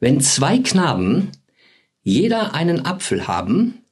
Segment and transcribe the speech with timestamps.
[0.00, 1.32] Wenn zwei Knaben
[2.02, 3.82] jeder einen Apfel haben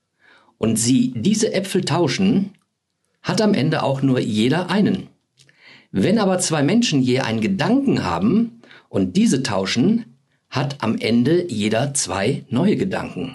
[0.56, 2.52] und sie diese Äpfel tauschen,
[3.22, 5.08] hat am Ende auch nur jeder einen.
[5.90, 10.16] Wenn aber zwei Menschen je einen Gedanken haben und diese tauschen,
[10.48, 13.32] hat am Ende jeder zwei neue Gedanken.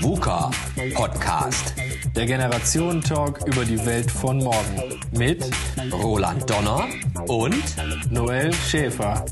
[0.00, 0.50] VUCA
[0.94, 1.74] Podcast.
[2.14, 4.82] Der Generationentalk über die Welt von morgen.
[5.16, 5.44] Mit
[5.92, 6.86] Roland Donner
[7.26, 7.62] und
[8.10, 9.24] Noel Schäfer.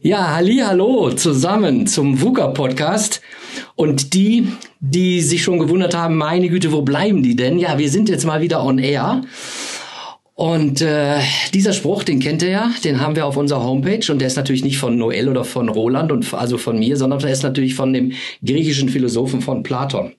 [0.00, 3.22] Ja, halli, hallo zusammen zum VUCA Podcast.
[3.74, 7.58] Und die, die sich schon gewundert haben, meine Güte, wo bleiben die denn?
[7.58, 9.22] Ja, wir sind jetzt mal wieder on air.
[10.40, 11.20] Und äh,
[11.52, 14.38] dieser Spruch, den kennt ihr ja, den haben wir auf unserer Homepage und der ist
[14.38, 17.74] natürlich nicht von Noel oder von Roland und also von mir, sondern der ist natürlich
[17.74, 20.12] von dem griechischen Philosophen von Platon.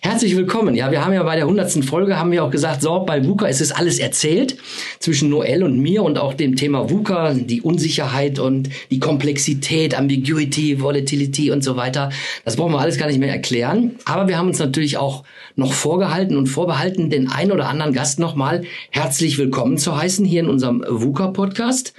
[0.00, 0.76] Herzlich willkommen.
[0.76, 3.48] Ja, wir haben ja bei der hundertsten Folge haben wir auch gesagt, so bei VUCA
[3.48, 4.56] ist es alles erzählt
[4.98, 10.80] zwischen Noel und mir und auch dem Thema VUCA, die Unsicherheit und die Komplexität, Ambiguity,
[10.80, 12.08] Volatility und so weiter.
[12.46, 13.96] Das brauchen wir alles gar nicht mehr erklären.
[14.06, 15.24] Aber wir haben uns natürlich auch
[15.56, 20.40] noch vorgehalten und vorbehalten, den ein oder anderen Gast nochmal herzlich willkommen zu heißen hier
[20.40, 21.94] in unserem VUCA-Podcast.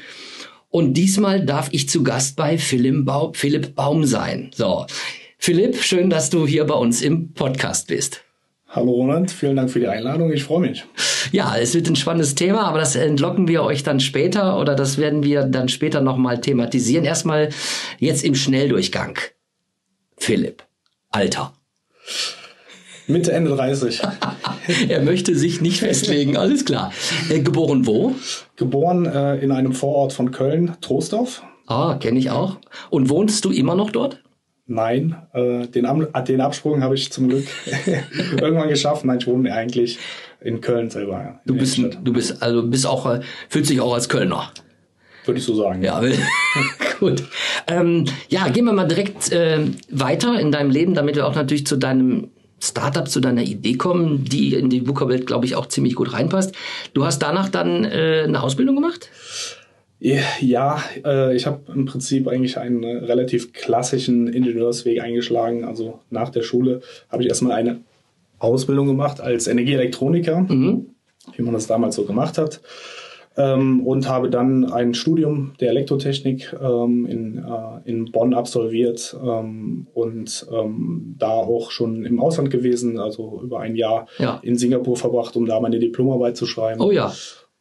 [0.70, 4.52] Und diesmal darf ich zu Gast bei Philipp, Baum, Philipp Baum sein.
[4.54, 4.86] So,
[5.40, 8.24] Philipp, schön, dass du hier bei uns im Podcast bist.
[8.70, 10.32] Hallo Roland, vielen Dank für die Einladung.
[10.32, 10.86] Ich freue mich.
[11.32, 14.98] Ja, es wird ein spannendes Thema, aber das entlocken wir euch dann später oder das
[14.98, 17.06] werden wir dann später nochmal thematisieren.
[17.06, 17.50] Erstmal
[17.98, 19.18] jetzt im Schnelldurchgang.
[20.18, 20.64] Philipp,
[21.10, 21.54] Alter.
[23.08, 24.02] Mitte, Ende 30.
[24.90, 26.92] er möchte sich nicht festlegen, alles klar.
[27.30, 28.14] Äh, geboren wo?
[28.58, 31.42] Geboren äh, in einem Vorort von Köln, Troisdorf.
[31.68, 32.58] Ah, kenne ich auch.
[32.90, 34.22] Und wohnst du immer noch dort?
[34.66, 35.88] Nein, äh, den,
[36.28, 37.48] den Absprung habe ich zum Glück
[38.42, 39.06] irgendwann geschafft.
[39.06, 39.98] Nein, ich wohne eigentlich
[40.42, 41.14] in Köln selber.
[41.14, 44.52] Ja, du bist, du bist, also bist auch, äh, fühlst dich auch als Kölner.
[45.26, 45.84] Würde ich so sagen.
[45.84, 46.02] Ja,
[47.00, 47.24] gut.
[47.68, 51.66] Ähm, ja, gehen wir mal direkt äh, weiter in deinem Leben, damit wir auch natürlich
[51.66, 52.30] zu deinem
[52.60, 56.56] Startup zu deiner Idee kommen, die in die VUCA-Welt, glaube ich, auch ziemlich gut reinpasst.
[56.94, 59.10] Du hast danach dann äh, eine Ausbildung gemacht?
[60.00, 65.66] Ja, äh, ich habe im Prinzip eigentlich einen relativ klassischen Ingenieursweg eingeschlagen.
[65.66, 67.82] Also nach der Schule habe ich erstmal eine
[68.40, 70.88] Ausbildung gemacht als Energieelektroniker, mhm.
[71.36, 72.62] wie man das damals so gemacht hat
[73.38, 79.88] ähm, und habe dann ein Studium der Elektrotechnik ähm, in, äh, in Bonn absolviert ähm,
[79.94, 84.40] und ähm, da auch schon im Ausland gewesen, also über ein Jahr ja.
[84.42, 86.82] in Singapur verbracht, um da meine Diplomarbeit zu schreiben.
[86.82, 87.14] Oh ja.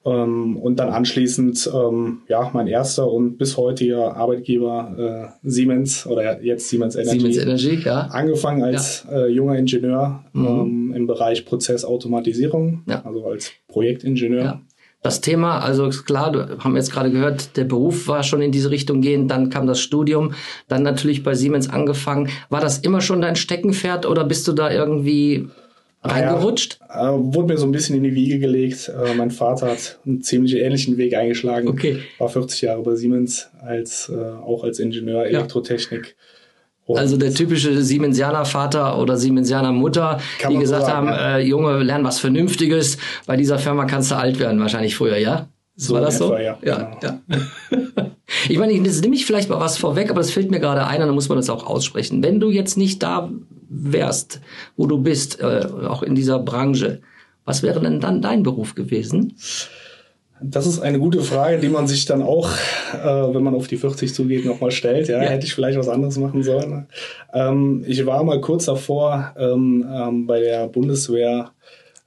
[0.06, 6.41] Ähm, und dann anschließend, ähm, ja, mein erster und bis heutiger Arbeitgeber äh, Siemens oder
[6.42, 7.32] jetzt Siemens Energy.
[7.32, 8.03] Siemens Energy, ja.
[8.12, 9.25] Angefangen als ja.
[9.25, 10.94] äh, junger Ingenieur mhm.
[10.97, 13.04] im Bereich Prozessautomatisierung, ja.
[13.04, 14.62] also als Projektingenieur.
[15.03, 18.51] Das Thema, also ist klar, wir haben jetzt gerade gehört, der Beruf war schon in
[18.51, 20.34] diese Richtung gehend, dann kam das Studium,
[20.69, 22.29] dann natürlich bei Siemens angefangen.
[22.49, 25.49] War das immer schon dein Steckenpferd oder bist du da irgendwie
[26.03, 26.81] reingerutscht?
[26.89, 28.89] Ja, äh, wurde mir so ein bisschen in die Wiege gelegt.
[28.89, 31.69] Äh, mein Vater hat einen ziemlich ähnlichen Weg eingeschlagen.
[31.69, 31.99] Okay.
[32.19, 36.07] War 40 Jahre bei Siemens, als, äh, auch als Ingenieur Elektrotechnik.
[36.07, 36.13] Ja
[36.88, 41.38] also der typische Siemensianer Vater oder Siemensianer Mutter, die gesagt so haben, ja.
[41.38, 42.98] äh, Junge, lern was Vernünftiges.
[43.26, 45.48] Bei dieser Firma kannst du alt werden, wahrscheinlich früher, ja?
[45.74, 46.34] So War das so?
[46.36, 46.58] Ja.
[46.62, 47.20] ja, genau.
[47.30, 48.06] ja.
[48.48, 51.00] ich meine, jetzt nehme ich vielleicht mal was vorweg, aber es fällt mir gerade ein
[51.02, 52.22] und dann muss man das auch aussprechen.
[52.22, 53.30] Wenn du jetzt nicht da
[53.68, 54.41] wärst,
[54.76, 57.03] wo du bist, äh, auch in dieser Branche,
[57.44, 59.36] was wäre denn dann dein Beruf gewesen?
[60.42, 62.50] Das ist eine gute Frage, die man sich dann auch,
[62.92, 65.08] äh, wenn man auf die 40 zugeht, nochmal stellt.
[65.08, 66.86] Ja, ja, hätte ich vielleicht was anderes machen sollen.
[67.32, 71.52] Ähm, ich war mal kurz davor ähm, ähm, bei der Bundeswehr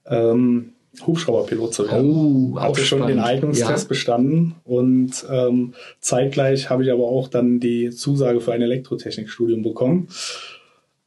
[0.05, 0.73] ähm,
[1.05, 2.53] Hubschrauberpilot zu werden.
[2.53, 3.87] Oh, Hatte schon den Eignungstest ja.
[3.87, 10.07] bestanden und ähm, zeitgleich habe ich aber auch dann die Zusage für ein Elektrotechnikstudium bekommen.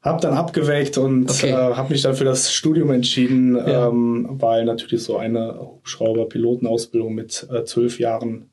[0.03, 1.51] Hab dann abgewägt und okay.
[1.51, 3.89] äh, habe mich dann für das Studium entschieden, ja.
[3.89, 8.51] ähm, weil natürlich so eine Hubschrauber-Pilotenausbildung mit äh, zwölf Jahren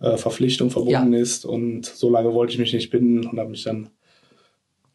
[0.00, 1.20] äh, Verpflichtung verbunden ja.
[1.20, 1.44] ist.
[1.44, 3.90] Und so lange wollte ich mich nicht binden und habe mich dann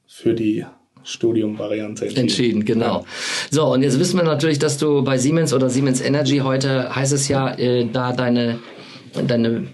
[0.07, 0.65] für die
[1.03, 2.21] Studium-Variante entschieden.
[2.21, 2.99] Entschieden, genau.
[2.99, 3.05] Ja.
[3.49, 7.11] So, und jetzt wissen wir natürlich, dass du bei Siemens oder Siemens Energy heute heißt
[7.11, 8.59] es ja, äh, da deine,
[9.27, 9.67] deine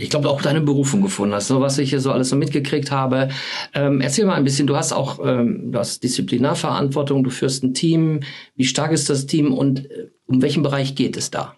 [0.00, 2.90] ich glaube, auch deine Berufung gefunden hast, so was ich hier so alles so mitgekriegt
[2.90, 3.28] habe.
[3.74, 7.74] Ähm, erzähl mal ein bisschen, du hast auch ähm, du hast Disziplinarverantwortung, du führst ein
[7.74, 8.20] Team.
[8.56, 11.56] Wie stark ist das Team und äh, um welchen Bereich geht es da?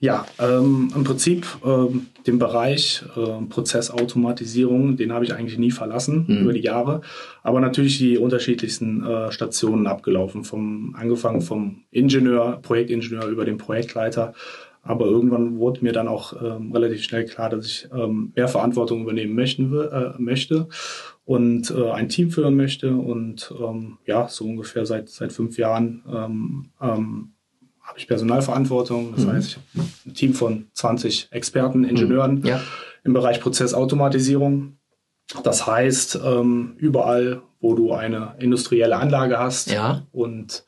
[0.00, 6.24] Ja, ähm, im Prinzip ähm, den Bereich äh, Prozessautomatisierung, den habe ich eigentlich nie verlassen
[6.28, 6.38] mhm.
[6.42, 7.00] über die Jahre,
[7.42, 14.34] aber natürlich die unterschiedlichsten äh, Stationen abgelaufen, vom angefangen vom Ingenieur, Projektingenieur über den Projektleiter
[14.82, 19.02] Aber irgendwann wurde mir dann auch ähm, relativ schnell klar, dass ich ähm, mehr Verantwortung
[19.02, 20.68] übernehmen möchten, äh, möchte
[21.24, 22.92] und äh, ein Team führen möchte.
[22.92, 27.32] Und ähm, ja, so ungefähr seit, seit fünf Jahren ähm, ähm,
[27.82, 29.14] habe ich Personalverantwortung.
[29.14, 29.32] Das mhm.
[29.32, 32.46] heißt, ich habe ein Team von 20 Experten, Ingenieuren mhm.
[32.46, 32.60] ja.
[33.04, 34.78] im Bereich Prozessautomatisierung.
[35.42, 40.06] Das heißt, ähm, überall, wo du eine industrielle Anlage hast ja.
[40.12, 40.64] und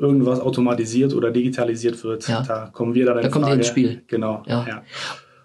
[0.00, 2.42] irgendwas automatisiert oder digitalisiert wird, ja.
[2.42, 4.02] da kommen wir dann in Da kommt ihr ins Spiel.
[4.08, 4.42] Genau.
[4.46, 4.66] Ja.
[4.66, 4.82] ja.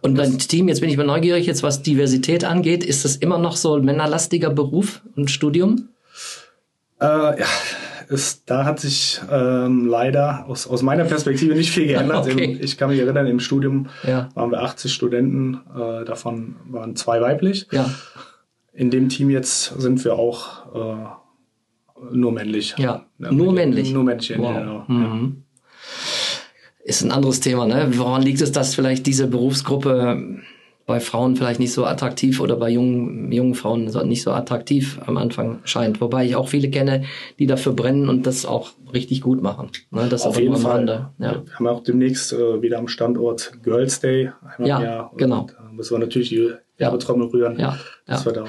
[0.01, 3.37] Und dein Team, jetzt bin ich mal neugierig, jetzt was Diversität angeht, ist das immer
[3.37, 5.89] noch so ein männerlastiger Beruf und Studium?
[7.01, 7.47] Äh, ja,
[8.07, 12.25] ist, da hat sich ähm, leider aus, aus meiner Perspektive nicht viel geändert.
[12.35, 12.57] Okay.
[12.61, 14.29] Ich kann mich erinnern, im Studium ja.
[14.35, 17.67] waren wir 80 Studenten, äh, davon waren zwei weiblich.
[17.71, 17.89] Ja.
[18.73, 21.24] In dem Team jetzt sind wir auch äh,
[22.11, 22.75] nur männlich.
[22.77, 23.91] Ja, ja nur männlich.
[23.93, 24.55] Nur männlich, wow.
[24.55, 24.83] genau.
[24.87, 25.43] Mhm.
[26.83, 27.87] Ist ein anderes Thema, ne?
[27.97, 30.41] Woran liegt es, dass vielleicht diese Berufsgruppe
[30.85, 35.17] bei Frauen vielleicht nicht so attraktiv oder bei jungen, jungen Frauen nicht so attraktiv am
[35.17, 35.99] Anfang scheint.
[35.99, 37.05] Wobei ich auch viele kenne,
[37.39, 39.71] die dafür brennen und das auch richtig gut machen.
[39.89, 41.09] Ne, das Auf jeden Fall.
[41.17, 41.43] Ja.
[41.43, 44.31] Wir haben auch demnächst äh, wieder am Standort Girls Day.
[44.59, 45.11] ja, Jahr.
[45.17, 45.47] genau.
[45.47, 47.59] Da müssen wir natürlich die Werbetrommel rühren.
[47.59, 48.21] Ja, ja.
[48.21, 48.45] Da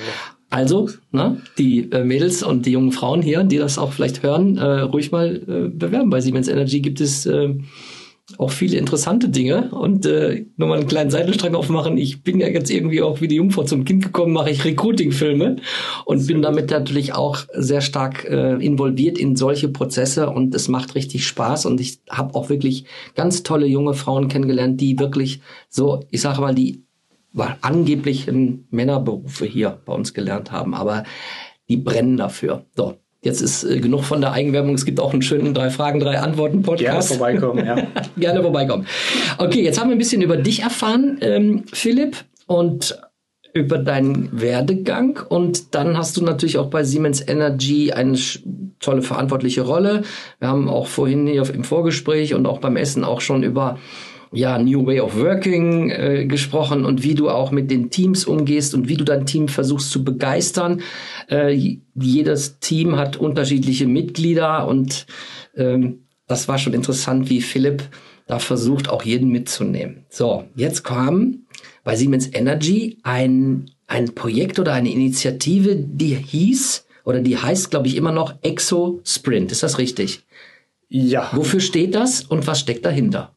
[0.51, 4.57] also, ne, die äh, Mädels und die jungen Frauen hier, die das auch vielleicht hören,
[4.59, 6.11] äh, ruhig mal äh, bewerben.
[6.11, 7.55] Bei Siemens Energy gibt es äh,
[8.39, 9.71] auch viele interessante Dinge.
[9.71, 11.97] Und äh, nochmal einen kleinen Seitenstrang aufmachen.
[11.97, 15.57] Ich bin ja jetzt irgendwie auch wie die Jungfrau zum Kind gekommen, mache ich Recruiting-Filme
[16.05, 20.95] und bin damit natürlich auch sehr stark äh, involviert in solche Prozesse und es macht
[20.95, 21.67] richtig Spaß.
[21.67, 26.41] Und ich habe auch wirklich ganz tolle junge Frauen kennengelernt, die wirklich so, ich sage
[26.41, 26.86] mal, die
[27.61, 31.05] angeblichen Männerberufe hier bei uns gelernt haben, aber
[31.69, 32.65] die brennen dafür.
[32.77, 32.97] So,
[33.27, 34.75] Jetzt ist äh, genug von der Eigenwerbung.
[34.75, 37.09] Es gibt auch einen schönen drei Fragen, drei Antworten Podcast.
[37.09, 37.87] Gerne vorbeikommen, ja.
[38.17, 38.87] Gerne vorbeikommen.
[39.39, 42.97] Okay, jetzt haben wir ein bisschen über dich erfahren, ähm, Philipp, und
[43.53, 45.19] über deinen Werdegang.
[45.29, 48.17] Und dann hast du natürlich auch bei Siemens Energy eine
[48.79, 50.03] tolle verantwortliche Rolle.
[50.39, 53.79] Wir haben auch vorhin hier im Vorgespräch und auch beim Essen auch schon über
[54.33, 58.75] ja, New Way of Working äh, gesprochen und wie du auch mit den Teams umgehst
[58.75, 60.83] und wie du dein Team versuchst zu begeistern.
[61.31, 65.07] Äh, jedes Team hat unterschiedliche Mitglieder und
[65.57, 67.85] ähm, das war schon interessant, wie Philipp
[68.27, 70.05] da versucht, auch jeden mitzunehmen.
[70.09, 71.47] So, jetzt kam
[71.85, 77.87] bei Siemens Energy ein, ein Projekt oder eine Initiative, die hieß oder die heißt, glaube
[77.87, 79.53] ich, immer noch Exo Sprint.
[79.53, 80.25] Ist das richtig?
[80.89, 81.31] Ja.
[81.33, 83.36] Wofür steht das und was steckt dahinter?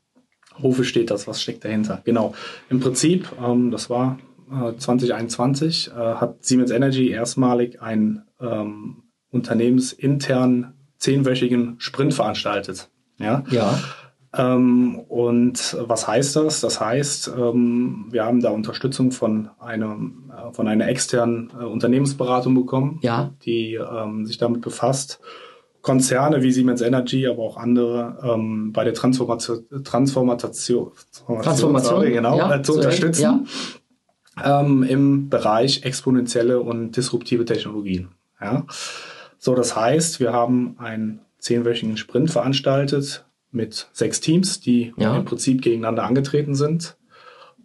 [0.62, 2.02] Wofür steht das, was steckt dahinter.
[2.06, 2.34] Genau.
[2.70, 4.20] Im Prinzip, ähm, das war
[4.52, 12.90] äh, 2021, äh, hat Siemens Energy erstmalig einen ähm, unternehmensinternen zehnwöchigen Sprint veranstaltet.
[13.20, 13.44] Ja.
[13.50, 13.80] ja.
[14.38, 16.62] Ähm, und was heißt das?
[16.62, 22.54] Das heißt, ähm, wir haben da Unterstützung von einem äh, von einer externen äh, Unternehmensberatung
[22.54, 23.32] bekommen, ja.
[23.44, 25.20] die ähm, sich damit befasst
[25.82, 30.92] Konzerne wie Siemens Energy, aber auch andere ähm, bei der Transformation, Transformation,
[31.42, 33.48] Transformation sorry, genau, ja, äh, zu unterstützen
[34.38, 34.62] ja.
[34.62, 38.10] ähm, im Bereich exponentielle und disruptive Technologien.
[38.42, 38.66] Ja.
[39.38, 45.18] So, das heißt, wir haben einen zehnwöchigen Sprint veranstaltet mit sechs Teams, die ja.
[45.18, 46.98] im Prinzip gegeneinander angetreten sind.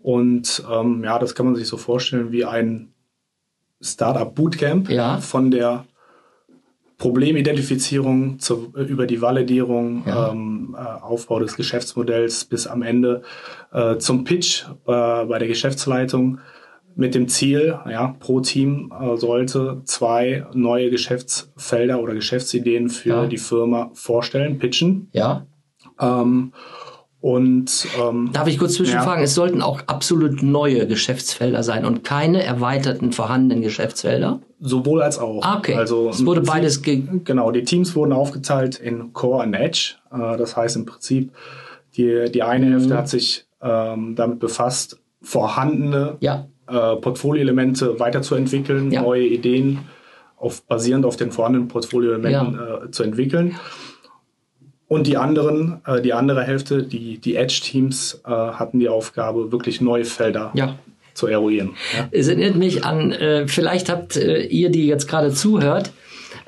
[0.03, 2.93] Und ähm, ja, das kann man sich so vorstellen wie ein
[3.81, 5.19] Startup Bootcamp ja.
[5.19, 5.85] von der
[6.99, 10.31] Problemidentifizierung zu, über die Validierung, ja.
[10.31, 13.23] ähm, äh, Aufbau des Geschäftsmodells bis am Ende
[13.73, 16.39] äh, zum Pitch äh, bei der Geschäftsleitung
[16.97, 23.27] mit dem Ziel, ja, pro Team äh, sollte zwei neue Geschäftsfelder oder Geschäftsideen für ja.
[23.27, 25.09] die Firma vorstellen, pitchen.
[25.13, 25.47] Ja.
[26.01, 26.53] Ähm,
[27.21, 29.21] und ähm, darf ich kurz zwischenfragen?
[29.21, 29.25] Ja.
[29.25, 34.41] Es sollten auch absolut neue Geschäftsfelder sein und keine erweiterten vorhandenen Geschäftsfelder.
[34.67, 35.43] Sowohl als auch.
[35.45, 35.75] Ah, okay.
[35.75, 37.51] Also es wurde beides genau.
[37.51, 39.97] Die Teams wurden aufgeteilt in Core und Edge.
[40.11, 41.31] Äh, das heißt im Prinzip
[41.97, 42.73] die die eine mhm.
[42.73, 46.47] Hälfte hat sich ähm, damit befasst, vorhandene ja.
[46.67, 49.03] äh, Portfolioelemente weiterzuentwickeln, ja.
[49.03, 49.81] neue Ideen
[50.37, 52.85] auf, basierend auf den vorhandenen Portfolioelementen ja.
[52.85, 53.57] äh, zu entwickeln.
[54.87, 59.81] Und die anderen, äh, die andere Hälfte, die, die Edge-Teams, äh, hatten die Aufgabe, wirklich
[59.81, 60.77] neue Felder ja.
[61.15, 61.77] Zu eruieren.
[61.97, 62.09] Ja?
[62.11, 65.93] Es erinnert mich an, äh, vielleicht habt äh, ihr, die jetzt gerade zuhört,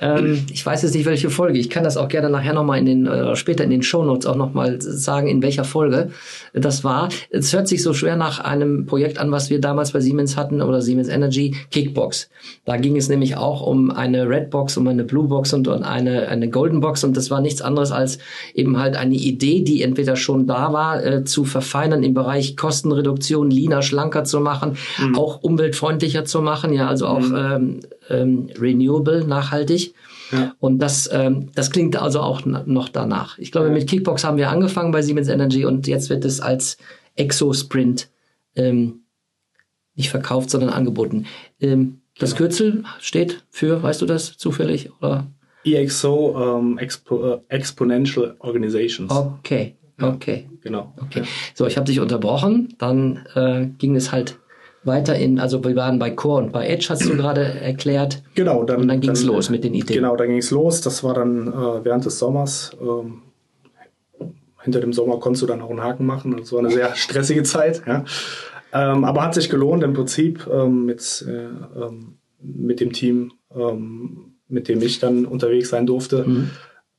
[0.00, 1.58] Ähm, ich weiß jetzt nicht, welche Folge.
[1.58, 4.36] Ich kann das auch gerne nachher nochmal in den, äh, später in den Shownotes auch
[4.36, 6.10] nochmal sagen, in welcher Folge
[6.52, 7.08] das war.
[7.30, 10.60] Es hört sich so schwer nach einem Projekt an, was wir damals bei Siemens hatten
[10.62, 12.28] oder Siemens Energy, Kickbox.
[12.64, 15.82] Da ging es nämlich auch um eine Red Box, um eine Blue Box und, und
[15.82, 18.18] eine, eine Golden Box und das war nichts anderes als
[18.54, 23.50] eben halt eine Idee, die entweder schon da war, äh, zu verfeinern im Bereich Kostenreduktion,
[23.50, 25.16] leaner, schlanker zu machen, mhm.
[25.16, 27.36] auch umweltfreundlicher zu machen, ja, also auch mhm.
[27.36, 29.94] ähm, ähm, renewable, nachhaltig.
[30.32, 30.54] Ja.
[30.58, 33.38] Und das, ähm, das klingt also auch noch danach.
[33.38, 33.72] Ich glaube, ja.
[33.72, 36.78] mit Kickbox haben wir angefangen bei Siemens Energy und jetzt wird es als
[37.14, 38.08] Exosprint
[38.54, 39.00] ähm,
[39.94, 41.26] nicht verkauft, sondern angeboten.
[41.60, 42.38] Ähm, das genau.
[42.38, 44.90] Kürzel steht für, weißt du das zufällig?
[45.00, 45.26] Oder?
[45.64, 49.10] EXO ähm, Expo, uh, Exponential Organizations.
[49.10, 50.48] Okay, okay.
[50.48, 50.94] Ja, genau.
[51.02, 51.24] Okay.
[51.54, 52.74] So, ich habe dich unterbrochen.
[52.78, 54.38] Dann äh, ging es halt
[54.86, 58.22] weiter in, also wir waren bei Core und bei Edge, hast du gerade erklärt.
[58.34, 59.96] Genau, dann, und dann ging es los mit den Ideen.
[59.96, 60.80] Genau, dann ging es los.
[60.80, 62.76] Das war dann äh, während des Sommers.
[62.80, 63.22] Ähm,
[64.62, 66.36] hinter dem Sommer konntest du dann auch einen Haken machen.
[66.38, 67.82] Das war eine sehr stressige Zeit.
[67.86, 68.04] Ja.
[68.72, 71.46] Ähm, aber hat sich gelohnt im Prinzip ähm, mit, äh,
[71.80, 76.24] ähm, mit dem Team, ähm, mit dem ich dann unterwegs sein durfte.
[76.26, 76.50] Mhm.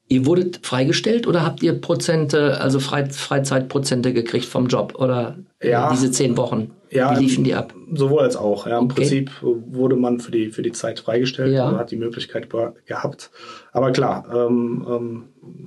[0.10, 6.12] Ihr wurdet freigestellt oder habt ihr Prozente, also Freizeitprozente gekriegt vom Job oder ja, diese
[6.12, 6.72] zehn Wochen?
[6.90, 7.74] Ja, Wie liefen die ab?
[7.94, 8.66] Sowohl als auch.
[8.68, 9.02] Ja, Im okay.
[9.02, 11.68] Prinzip wurde man für die, für die Zeit freigestellt ja.
[11.68, 12.48] und hat die Möglichkeit
[12.86, 13.32] gehabt.
[13.74, 15.24] Aber klar, ähm, ähm,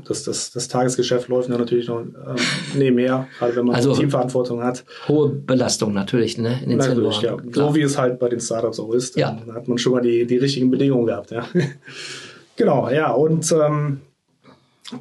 [0.06, 2.36] das, das, das Tagesgeschäft läuft natürlich noch ähm,
[2.74, 4.84] nebenher, gerade wenn man also, Teamverantwortung hat.
[5.08, 6.60] Hohe Belastung natürlich, ne?
[6.62, 7.36] In den natürlich, ja.
[7.52, 9.16] So wie es halt bei den Startups auch ist.
[9.16, 9.38] Ja.
[9.44, 11.44] Dann hat man schon mal die, die richtigen Bedingungen gehabt, ja.
[12.56, 13.12] genau, ja.
[13.12, 14.00] Und ähm,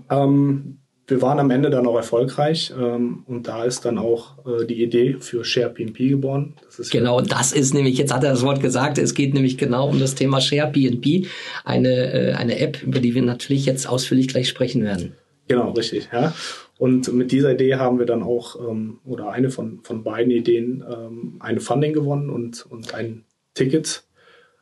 [0.10, 0.79] ähm,
[1.10, 4.84] wir waren am Ende dann auch erfolgreich ähm, und da ist dann auch äh, die
[4.84, 6.53] Idee für SharePNP geboren.
[6.77, 9.89] Das genau, das ist nämlich, jetzt hat er das Wort gesagt, es geht nämlich genau
[9.89, 11.27] um das Thema SharePNP,
[11.65, 15.13] eine, äh, eine App, über die wir natürlich jetzt ausführlich gleich sprechen werden.
[15.48, 16.10] Genau, richtig.
[16.13, 16.34] Ja.
[16.77, 20.84] Und mit dieser Idee haben wir dann auch, ähm, oder eine von, von beiden Ideen,
[20.89, 24.03] ähm, eine Funding gewonnen und, und ein Ticket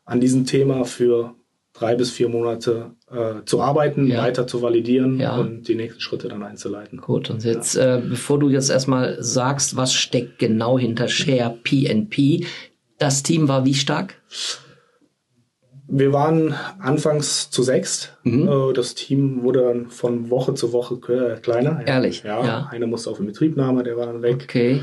[0.05, 1.35] an diesem Thema für
[1.77, 4.23] drei bis vier Monate äh, zu arbeiten, ja.
[4.23, 5.37] weiter zu validieren ja.
[5.37, 6.99] und die nächsten Schritte dann einzuleiten.
[6.99, 7.97] Gut, und jetzt, ja.
[7.97, 12.45] äh, bevor du jetzt erstmal sagst, was steckt genau hinter Share PNP,
[12.97, 14.15] das Team war wie stark?
[15.89, 18.17] Wir waren anfangs zu sechst.
[18.23, 18.47] Mhm.
[18.47, 21.85] Äh, das Team wurde dann von Woche zu Woche kleiner.
[21.85, 22.23] Ehrlich?
[22.23, 22.45] Ja.
[22.45, 22.67] ja.
[22.71, 24.41] Einer musste auf Betriebnahme, der war dann weg.
[24.43, 24.81] Okay.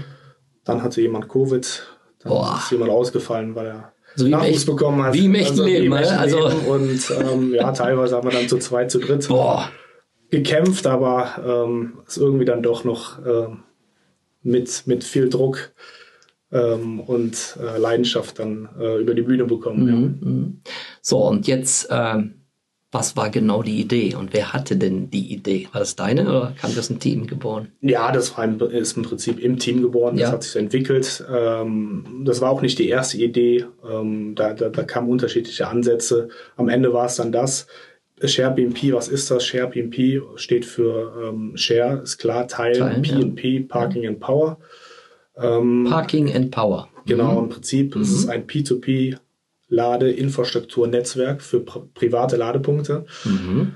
[0.65, 1.87] Dann hatte jemand Covid.
[2.21, 2.59] Dann Boah.
[2.59, 5.15] ist jemand ausgefallen, weil er so Nachwuchs echt, bekommen hat.
[5.15, 6.49] Wie im echten also, Leben, im also.
[6.49, 6.67] Leben.
[6.67, 9.71] Und ähm, ja, teilweise haben wir dann zu zweit, zu dritt Boah.
[10.31, 13.49] gekämpft, aber ähm, ist irgendwie dann doch noch äh,
[14.43, 15.73] mit, mit viel Druck
[16.53, 19.85] ähm, und äh, Leidenschaft dann äh, über die Bühne bekommen.
[19.85, 19.91] Mhm.
[19.91, 20.29] Ja.
[20.29, 20.61] Mhm.
[21.01, 22.44] So, und jetzt ähm,
[22.95, 25.69] was war genau die Idee und wer hatte denn die Idee?
[25.73, 27.73] War das deine oder kam das ein Team geboren?
[27.81, 30.17] Ja, das war im, ist im Prinzip im Team geboren.
[30.17, 30.33] Das ja.
[30.33, 31.25] hat sich so entwickelt.
[31.29, 33.67] Ähm, das war auch nicht die erste Idee.
[33.91, 36.29] Ähm, da, da, da kamen unterschiedliche Ansätze.
[36.57, 37.67] Am Ende war es dann das.
[38.23, 39.45] Share BNP, was ist das?
[39.45, 43.63] Share BNP steht für ähm, Share, ist klar, Teilen, PNP, ja.
[43.69, 44.59] Parking and Power.
[45.37, 46.89] Ähm, Parking and Power.
[47.07, 47.39] Genau, mhm.
[47.39, 48.03] im Prinzip mhm.
[48.03, 49.17] ist es ein P2P
[49.75, 53.05] Ladeinfrastrukturnetzwerk für private Ladepunkte.
[53.25, 53.75] Mhm.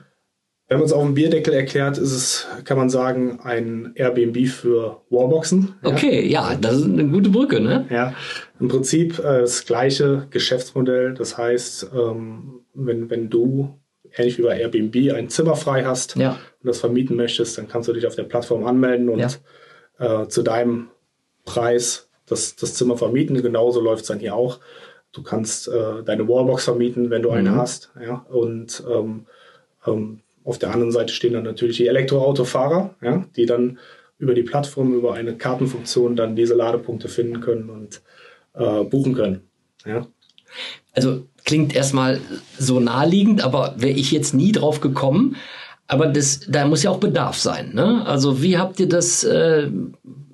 [0.68, 5.00] Wenn man es auf dem Bierdeckel erklärt, ist es, kann man sagen, ein Airbnb für
[5.08, 5.74] Wallboxen.
[5.82, 7.86] Okay, ja, das ist eine gute Brücke, ne?
[7.88, 8.12] Ja,
[8.60, 11.14] im Prinzip äh, das gleiche Geschäftsmodell.
[11.14, 13.78] Das heißt, ähm, wenn, wenn du
[14.14, 16.32] ähnlich wie bei Airbnb ein Zimmer frei hast ja.
[16.32, 20.22] und das vermieten möchtest, dann kannst du dich auf der Plattform anmelden und ja.
[20.22, 20.88] äh, zu deinem
[21.46, 23.40] Preis das, das Zimmer vermieten.
[23.40, 24.60] Genauso läuft es dann hier auch.
[25.12, 27.56] Du kannst äh, deine Wallbox vermieten, wenn du eine mhm.
[27.56, 27.90] hast.
[28.00, 28.26] Ja?
[28.28, 29.26] Und ähm,
[29.86, 33.24] ähm, auf der anderen Seite stehen dann natürlich die Elektroautofahrer, ja?
[33.36, 33.78] die dann
[34.18, 38.02] über die Plattform, über eine Kartenfunktion dann diese Ladepunkte finden können und
[38.54, 39.42] äh, buchen können.
[39.86, 40.06] Ja?
[40.94, 42.20] Also klingt erstmal
[42.58, 45.36] so naheliegend, aber wäre ich jetzt nie drauf gekommen.
[45.86, 47.72] Aber das, da muss ja auch Bedarf sein.
[47.72, 48.04] Ne?
[48.06, 49.70] Also wie habt ihr das äh,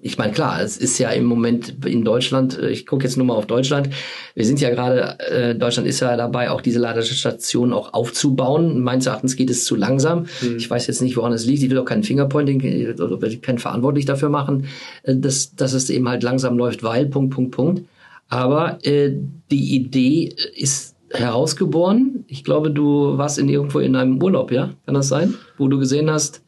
[0.05, 3.25] ich meine, klar, es ist ja im Moment in Deutschland, äh, ich gucke jetzt nur
[3.25, 3.89] mal auf Deutschland,
[4.35, 8.83] wir sind ja gerade, äh, Deutschland ist ja dabei, auch diese Ladestationen auch aufzubauen.
[8.83, 10.27] Meines Erachtens geht es zu langsam.
[10.43, 10.59] Mhm.
[10.59, 11.63] Ich weiß jetzt nicht, woran es liegt.
[11.63, 14.67] Ich will auch kein Fingerpointing äh, oder will keinen verantwortlich dafür machen,
[15.05, 17.83] äh, dass, dass es eben halt langsam läuft, weil, Punkt, Punkt, Punkt.
[18.29, 19.11] Aber äh,
[19.51, 22.25] die Idee ist herausgeboren.
[22.29, 24.75] Ich glaube, du warst in irgendwo in einem Urlaub, ja?
[24.85, 25.35] Kann das sein?
[25.57, 26.44] Wo du gesehen hast,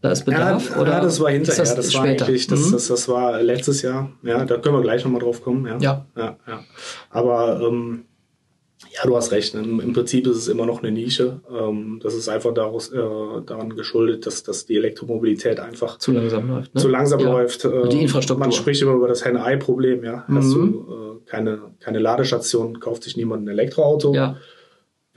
[0.00, 0.70] da ist Bedarf?
[0.70, 1.58] Ja, oder ja, das war hinterher.
[1.58, 2.72] Das, das war eigentlich, das, mhm.
[2.72, 4.12] das, das, war letztes Jahr.
[4.22, 5.66] Ja, da können wir gleich nochmal drauf kommen.
[5.66, 5.78] Ja.
[5.78, 6.06] Ja.
[6.16, 6.64] ja, ja.
[7.10, 8.04] Aber ähm,
[8.94, 9.54] Ja, du hast recht.
[9.54, 11.40] Im Prinzip ist es immer noch eine Nische.
[11.50, 12.96] Ähm, das ist einfach daraus, äh,
[13.44, 16.74] daran geschuldet, dass, dass die Elektromobilität einfach zu langsam läuft.
[16.74, 16.80] Ne?
[16.80, 17.32] Zu langsam ja.
[17.32, 17.64] läuft.
[17.64, 18.38] Äh, die Infrastruktur.
[18.38, 20.04] Man spricht immer über das Henne-Ei-Problem.
[20.04, 20.24] Ja?
[20.28, 20.36] Mhm.
[20.36, 24.14] Hast du äh, keine, keine Ladestation, kauft sich niemand ein Elektroauto.
[24.14, 24.36] Ja.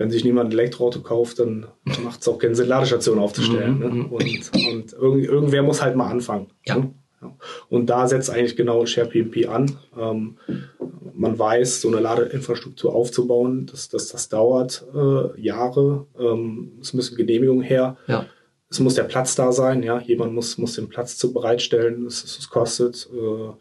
[0.02, 1.68] Wenn sich niemand ein Elektroauto kauft, dann
[2.04, 3.76] macht es auch keinen Sinn, Ladestationen aufzustellen.
[3.76, 3.80] Mhm.
[3.80, 3.90] Ne?
[3.90, 4.06] Mhm.
[4.08, 6.48] Und, und irgend, irgendwer muss halt mal anfangen.
[6.66, 6.80] Ja.
[6.80, 6.92] Ne?
[7.70, 9.78] Und da setzt eigentlich genau SharePMP an.
[9.96, 10.38] Ähm,
[11.14, 16.08] man weiß, so eine Ladeinfrastruktur aufzubauen, das, das, das dauert äh, Jahre.
[16.20, 17.96] Ähm, es müssen Genehmigungen her.
[18.08, 18.26] Ja.
[18.72, 19.84] Es muss der Platz da sein.
[19.84, 20.00] Ja?
[20.00, 22.08] Jemand muss, muss den Platz zu bereitstellen.
[22.08, 23.08] Es, es kostet.
[23.14, 23.52] Äh,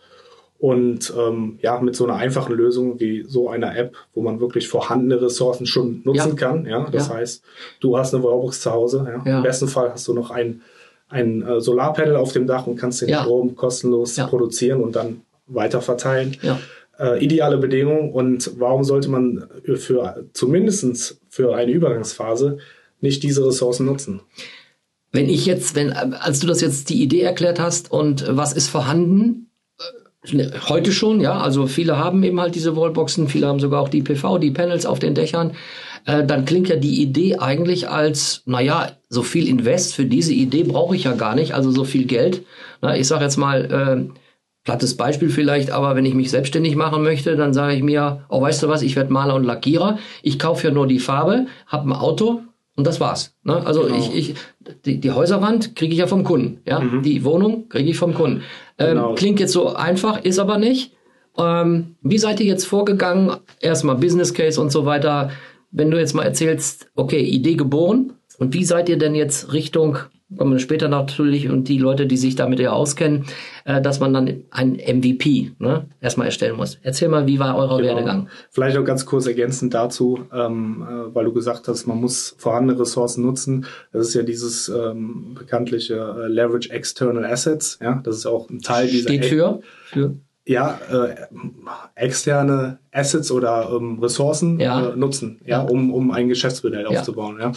[0.61, 4.69] und ähm, ja, mit so einer einfachen Lösung wie so einer App, wo man wirklich
[4.69, 6.35] vorhandene Ressourcen schon nutzen ja.
[6.35, 6.67] kann.
[6.67, 7.15] Ja, das ja.
[7.15, 7.43] heißt,
[7.81, 9.07] du hast eine Wallbox zu Hause.
[9.09, 9.31] Ja?
[9.31, 9.37] ja?
[9.39, 10.61] Im besten Fall hast du noch ein,
[11.09, 15.81] ein äh, Solarpanel auf dem Dach und kannst den Strom kostenlos produzieren und dann weiter
[15.81, 16.37] verteilen.
[16.43, 16.59] Ja
[16.99, 22.59] äh, ideale Bedingungen und warum sollte man für zumindest für eine Übergangsphase
[23.01, 24.21] nicht diese Ressourcen nutzen?
[25.11, 28.69] Wenn ich jetzt, wenn, als du das jetzt die Idee erklärt hast und was ist
[28.69, 29.50] vorhanden, äh,
[30.69, 34.03] heute schon, ja, also viele haben eben halt diese Wallboxen, viele haben sogar auch die
[34.03, 35.53] PV, die Panels auf den Dächern,
[36.05, 40.65] äh, dann klingt ja die Idee eigentlich als, naja, so viel Invest für diese Idee
[40.65, 42.45] brauche ich ja gar nicht, also so viel Geld.
[42.83, 44.21] Na, ich sage jetzt mal, äh,
[44.63, 48.43] Plattes Beispiel vielleicht, aber wenn ich mich selbstständig machen möchte, dann sage ich mir, oh,
[48.43, 51.89] weißt du was, ich werde Maler und Lackierer, ich kaufe ja nur die Farbe, habe
[51.89, 52.43] ein Auto
[52.77, 53.35] und das war's.
[53.43, 53.67] Ne?
[53.67, 53.97] Also genau.
[53.97, 54.35] ich, ich,
[54.85, 57.03] die, die Häuserwand kriege ich ja vom Kunden, ja, mhm.
[57.03, 58.43] die Wohnung kriege ich vom Kunden.
[58.81, 59.15] Ähm, genau.
[59.15, 60.93] Klingt jetzt so einfach, ist aber nicht.
[61.39, 63.37] Ähm, wie seid ihr jetzt vorgegangen?
[63.61, 65.31] Erstmal Business Case und so weiter.
[65.71, 69.99] Wenn du jetzt mal erzählst, okay, Idee geboren und wie seid ihr denn jetzt Richtung
[70.37, 73.25] kommen wir später natürlich und die Leute, die sich damit ja auskennen,
[73.65, 76.79] äh, dass man dann ein MVP ne, erstmal erstellen muss.
[76.83, 77.95] Erzähl mal, wie war euer genau.
[77.95, 78.29] Werdegang?
[78.51, 82.79] Vielleicht auch ganz kurz ergänzend dazu, ähm, äh, weil du gesagt hast, man muss vorhandene
[82.79, 83.67] Ressourcen nutzen.
[83.93, 87.79] Das ist ja dieses ähm, bekanntliche äh, Leverage External Assets.
[87.83, 89.09] Ja, das ist auch ein Teil dieser.
[89.09, 89.61] Steht für?
[89.87, 90.15] für?
[90.51, 91.15] Ja, äh,
[91.95, 94.89] externe Assets oder ähm, Ressourcen ja.
[94.89, 96.89] äh, nutzen, ja, um, um ein Geschäftsmodell ja.
[96.89, 97.39] aufzubauen.
[97.39, 97.53] Ja.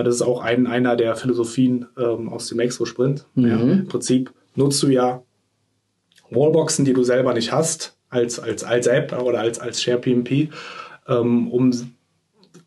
[0.00, 3.26] Äh, das ist auch ein, einer der Philosophien ähm, aus dem Expo-Sprint.
[3.34, 3.46] Mhm.
[3.46, 3.60] Ja.
[3.60, 5.22] Im Prinzip nutzt du ja
[6.30, 10.48] Wallboxen, die du selber nicht hast, als, als, als App oder als, als SharePMP,
[11.08, 11.70] ähm, um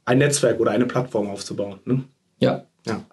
[0.06, 1.80] ein Netzwerk oder eine Plattform aufzubauen.
[1.86, 2.04] Ne?
[2.40, 2.66] Ja.
[2.86, 3.04] Ja.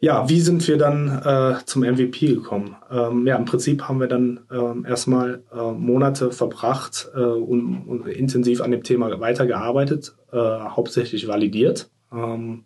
[0.00, 2.76] Ja, wie sind wir dann äh, zum MVP gekommen?
[2.90, 8.06] Ähm, ja, im Prinzip haben wir dann ähm, erstmal äh, Monate verbracht äh, und, und,
[8.08, 11.88] intensiv an dem Thema weitergearbeitet, äh, hauptsächlich validiert.
[12.12, 12.64] Ähm,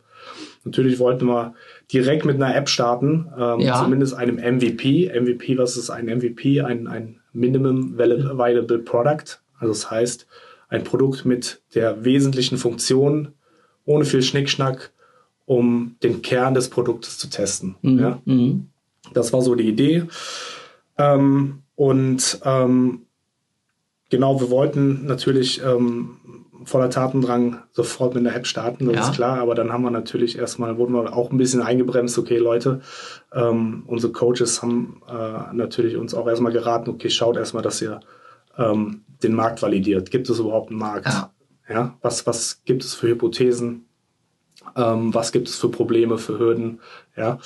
[0.65, 1.55] natürlich wollten wir
[1.93, 3.83] direkt mit einer App starten, ähm, ja.
[3.83, 5.09] zumindest einem MVP.
[5.09, 6.61] MVP, was ist ein MVP?
[6.63, 9.39] Ein, ein Minimum Viable Product.
[9.59, 10.27] Also das heißt,
[10.69, 13.33] ein Produkt mit der wesentlichen Funktion,
[13.85, 14.93] ohne viel Schnickschnack,
[15.49, 17.77] um den Kern des Produktes zu testen.
[17.81, 17.99] Mhm.
[17.99, 18.19] Ja?
[18.27, 18.67] Mhm.
[19.15, 20.05] Das war so die Idee.
[20.99, 23.07] Ähm, und ähm,
[24.11, 26.19] genau, wir wollten natürlich ähm,
[26.65, 29.03] voller Tatendrang sofort mit der App starten, das ja.
[29.05, 32.37] ist klar, aber dann haben wir natürlich erstmal, wurden wir auch ein bisschen eingebremst, okay
[32.37, 32.83] Leute,
[33.33, 38.01] ähm, unsere Coaches haben äh, natürlich uns auch erstmal geraten, okay, schaut erstmal, dass ihr
[38.59, 40.11] ähm, den Markt validiert.
[40.11, 41.07] Gibt es überhaupt einen Markt?
[41.07, 41.31] Ja.
[41.71, 41.97] ja.
[42.03, 43.88] Was, was gibt es für Hypothesen?
[44.79, 46.81] Ähm, was gibt es für Probleme, für Hürden,
[47.17, 47.39] ja,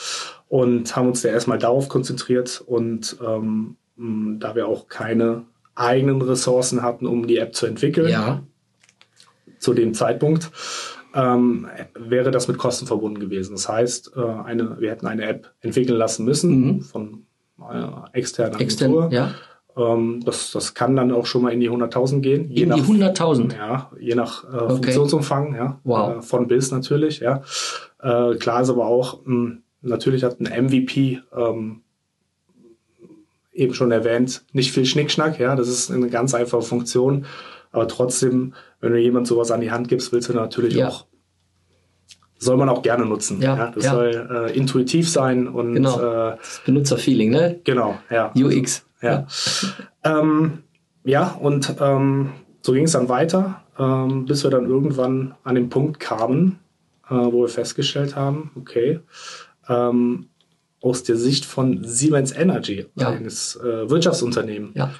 [0.49, 6.83] und haben uns da erstmal darauf konzentriert und ähm, da wir auch keine eigenen Ressourcen
[6.83, 8.43] hatten, um die App zu entwickeln, ja.
[9.59, 10.51] zu dem Zeitpunkt,
[11.15, 13.55] ähm, wäre das mit Kosten verbunden gewesen.
[13.55, 16.81] Das heißt, äh, eine, wir hätten eine App entwickeln lassen müssen mhm.
[16.83, 17.27] von
[17.59, 19.05] äh, externer Agentur.
[19.05, 19.35] Extern, ja.
[19.77, 22.51] Ähm, das, das kann dann auch schon mal in die 100.000 gehen.
[22.51, 23.57] Je in nach, die 100.000?
[23.57, 24.69] Ja, je nach äh, okay.
[24.75, 25.81] Funktionsumfang, ja.
[25.85, 26.19] Wow.
[26.19, 27.43] Äh, von bis natürlich, ja.
[28.01, 31.81] Äh, klar ist aber auch, mh, hm, natürlich hat ein MVP, ähm,
[33.53, 35.57] eben schon erwähnt, nicht viel Schnickschnack, ja.
[35.57, 37.25] Das ist eine ganz einfache Funktion.
[37.71, 40.89] Aber trotzdem, wenn du jemand sowas an die Hand gibst, willst du natürlich ja.
[40.89, 41.07] auch
[42.43, 43.41] soll man auch gerne nutzen.
[43.41, 43.93] Ja, ja das ja.
[43.93, 46.31] soll äh, intuitiv sein und genau.
[46.31, 47.61] Äh, Benutzerfeeling, ne?
[47.63, 48.33] Genau, ja.
[48.35, 48.85] UX.
[49.03, 49.27] Ja.
[50.05, 50.63] ähm,
[51.05, 55.69] ja, und ähm, so ging es dann weiter, ähm, bis wir dann irgendwann an den
[55.69, 56.59] Punkt kamen,
[57.09, 59.01] äh, wo wir festgestellt haben, okay,
[59.69, 60.29] ähm,
[60.81, 63.11] aus der Sicht von Siemens Energy, ja.
[63.11, 64.93] eines äh, Wirtschaftsunternehmens, ja.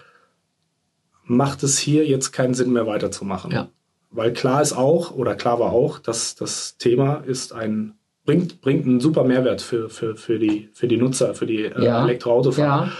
[1.25, 3.51] macht es hier jetzt keinen Sinn mehr weiterzumachen.
[3.51, 3.69] Ja.
[4.11, 8.87] Weil klar ist auch, oder klar war auch, dass das Thema ist ein bringt, bringt
[8.87, 11.87] einen super Mehrwert für, für, für, die, für die Nutzer, für die äh.
[11.87, 12.93] Elektroautofahrer.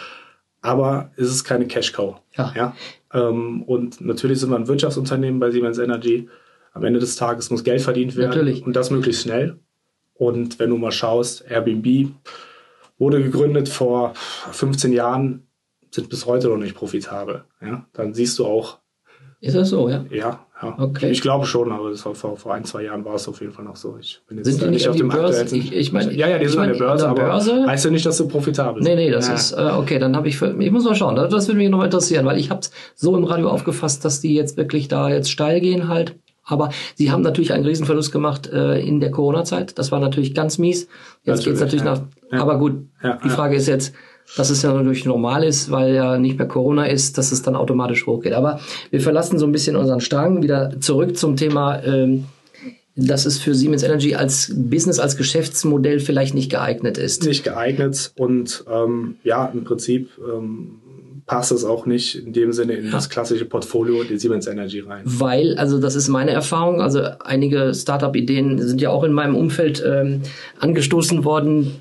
[0.63, 2.17] Aber es ist keine Cash Cow.
[2.37, 2.53] Ja.
[2.57, 2.77] ja?
[3.13, 6.29] Ähm, und natürlich sind wir ein Wirtschaftsunternehmen bei Siemens Energy.
[6.73, 8.65] am Ende des Tages muss Geld verdient werden Natürlich.
[8.65, 9.59] und das möglichst schnell.
[10.15, 12.13] Und wenn du mal schaust, Airbnb
[12.99, 15.47] wurde gegründet vor 15 Jahren,
[15.91, 17.45] sind bis heute noch nicht profitabel.
[17.61, 18.79] Ja, dann siehst du auch,
[19.41, 20.05] Ist das so, ja?
[20.11, 20.75] ja, ja.
[20.79, 21.11] Okay.
[21.11, 23.53] Ich glaube schon, aber das war vor, vor ein, zwei Jahren war es auf jeden
[23.53, 23.97] Fall noch so.
[24.01, 25.45] Ich bin jetzt Sind die nicht an die Börse?
[25.57, 27.85] Ich- ich meine- ja, ja, die sind an der Börse, an der aber Börse- heißt
[27.85, 28.97] ja nicht, dass sie profitabel Nee, sind.
[28.97, 29.35] nee, das ja.
[29.35, 31.83] ist, äh, okay, dann habe ich, ich muss mal schauen, das, das würde mich noch
[31.83, 32.61] interessieren, weil ich habe
[32.95, 36.17] so im Radio aufgefasst, dass die jetzt wirklich da jetzt steil gehen halt.
[36.45, 39.79] Aber sie haben natürlich einen Riesenverlust gemacht äh, in der Corona-Zeit.
[39.79, 40.89] Das war natürlich ganz mies.
[41.23, 42.37] Jetzt geht's natürlich Natürlich, nach.
[42.39, 42.43] ja.
[42.43, 43.35] Aber gut, Ja, die ja.
[43.35, 43.95] Frage ist jetzt,
[44.37, 47.57] dass es ja natürlich normal ist, weil ja nicht mehr Corona ist, dass es dann
[47.57, 48.33] automatisch hochgeht.
[48.33, 52.25] Aber wir verlassen so ein bisschen unseren Strang wieder zurück zum Thema, ähm,
[52.95, 57.25] dass es für Siemens Energy als Business, als Geschäftsmodell vielleicht nicht geeignet ist.
[57.25, 60.73] nicht geeignet und ähm, ja, im Prinzip ähm,
[61.27, 65.03] passt es auch nicht in dem Sinne in das klassische Portfolio der Siemens Energy rein.
[65.05, 69.83] Weil, also das ist meine Erfahrung, also einige Startup-Ideen sind ja auch in meinem Umfeld
[69.87, 70.23] ähm,
[70.59, 71.77] angestoßen worden,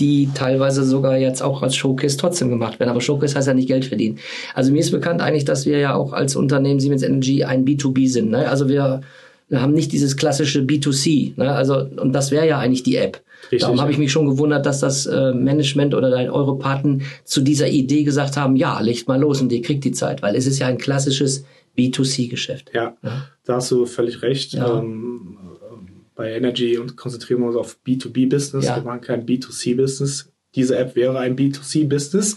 [0.00, 2.90] die teilweise sogar jetzt auch als Showcase trotzdem gemacht werden.
[2.90, 4.18] Aber Showcase heißt ja nicht Geld verdienen.
[4.54, 8.08] Also mir ist bekannt eigentlich, dass wir ja auch als Unternehmen Siemens Energy ein B2B
[8.08, 8.30] sind.
[8.30, 8.48] Ne?
[8.48, 9.02] Also wir,
[9.48, 11.34] wir haben nicht dieses klassische B2C.
[11.36, 11.52] Ne?
[11.52, 13.22] Also, und das wäre ja eigentlich die App.
[13.44, 13.94] Richtig, Darum habe ja.
[13.94, 18.04] ich mich schon gewundert, dass das äh, Management oder dein eure Paten zu dieser Idee
[18.04, 20.66] gesagt haben, ja, legt mal los und ihr kriegt die Zeit, weil es ist ja
[20.66, 21.44] ein klassisches
[21.76, 22.70] B2C-Geschäft.
[22.74, 22.96] Ja,
[23.44, 24.52] da hast du völlig recht.
[24.52, 24.78] Ja.
[24.78, 25.36] Ähm,
[26.20, 28.66] bei Energy und konzentrieren wir uns auf B2B-Business.
[28.66, 28.76] Ja.
[28.76, 30.30] Wir machen kein B2C-Business.
[30.54, 32.36] Diese App wäre ein B2C-Business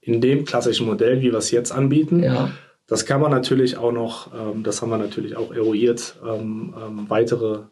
[0.00, 2.22] in dem klassischen Modell, wie wir es jetzt anbieten.
[2.22, 2.52] Ja.
[2.86, 7.06] Das kann man natürlich auch noch, ähm, das haben wir natürlich auch eruiert, ähm, ähm,
[7.08, 7.62] weitere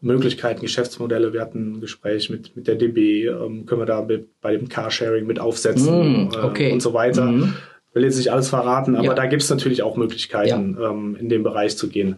[0.00, 1.32] Möglichkeiten, Geschäftsmodelle.
[1.32, 4.68] Wir hatten ein Gespräch mit, mit der DB, ähm, können wir da mit, bei dem
[4.68, 6.70] Carsharing mit aufsetzen Mm, okay.
[6.70, 7.26] äh, und so weiter.
[7.26, 7.54] Mhm.
[7.92, 9.14] Will jetzt nicht alles verraten, aber Ja.
[9.14, 12.16] da gibt es natürlich auch Möglichkeiten, ähm, in dem Bereich zu gehen.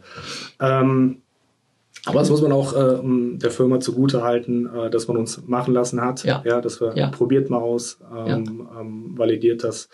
[0.58, 1.18] Ähm,
[2.06, 2.98] aber das muss man auch äh,
[3.38, 6.24] der Firma zugute halten, äh, dass man uns machen lassen hat.
[6.24, 6.42] Ja.
[6.60, 7.08] dass wir Ja.
[7.08, 9.88] probiert mal aus, ähm, ähm, validiert das.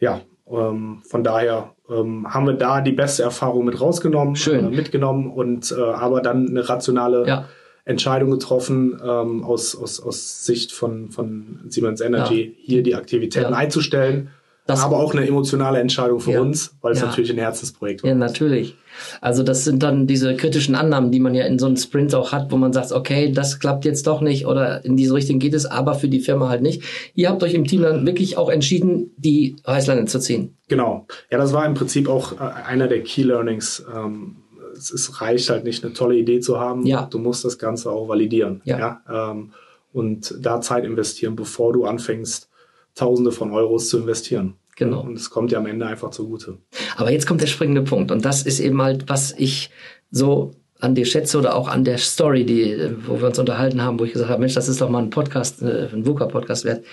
[0.00, 0.20] Ja,
[0.50, 4.72] ähm, von daher ähm, haben wir da die beste Erfahrung mit rausgenommen, Schön.
[4.72, 7.44] Äh, mitgenommen und äh, aber dann eine rationale Ja.
[7.84, 13.56] Entscheidung getroffen, ähm, aus, aus, aus Sicht von, von Siemens Energy, hier die Aktivitäten Ja.
[13.58, 14.28] einzustellen.
[14.68, 16.40] Das- aber auch eine emotionale Entscheidung für Ja.
[16.40, 17.06] uns, weil es Ja.
[17.06, 18.10] natürlich ein Herzensprojekt war.
[18.10, 18.76] Ja, natürlich.
[19.20, 22.32] Also das sind dann diese kritischen Annahmen, die man ja in so einem Sprint auch
[22.32, 25.54] hat, wo man sagt, okay, das klappt jetzt doch nicht oder in diese Richtung geht
[25.54, 26.82] es, aber für die Firma halt nicht.
[27.14, 30.56] Ihr habt euch im Team dann wirklich auch entschieden, die Reißleine zu ziehen.
[30.68, 31.06] Genau.
[31.30, 33.84] Ja, das war im Prinzip auch äh, einer der Key Learnings.
[33.94, 34.36] Ähm,
[34.76, 36.84] es, es reicht halt nicht, eine tolle Idee zu haben.
[36.84, 37.06] Ja.
[37.10, 38.60] Du musst das Ganze auch validieren.
[38.64, 39.00] Ja.
[39.10, 39.52] Ähm,
[39.94, 42.48] und da Zeit investieren, bevor du anfängst,
[42.94, 44.54] Tausende von Euros zu investieren.
[44.78, 45.00] Genau.
[45.00, 46.58] Und es kommt dir am Ende einfach zugute.
[46.96, 49.70] Aber jetzt kommt der springende Punkt und das ist eben halt, was ich
[50.12, 53.98] so an dir schätze oder auch an der Story, die, wo wir uns unterhalten haben,
[53.98, 56.84] wo ich gesagt habe, Mensch, das ist doch mal ein Podcast, äh, ein VUCA-Podcast wert.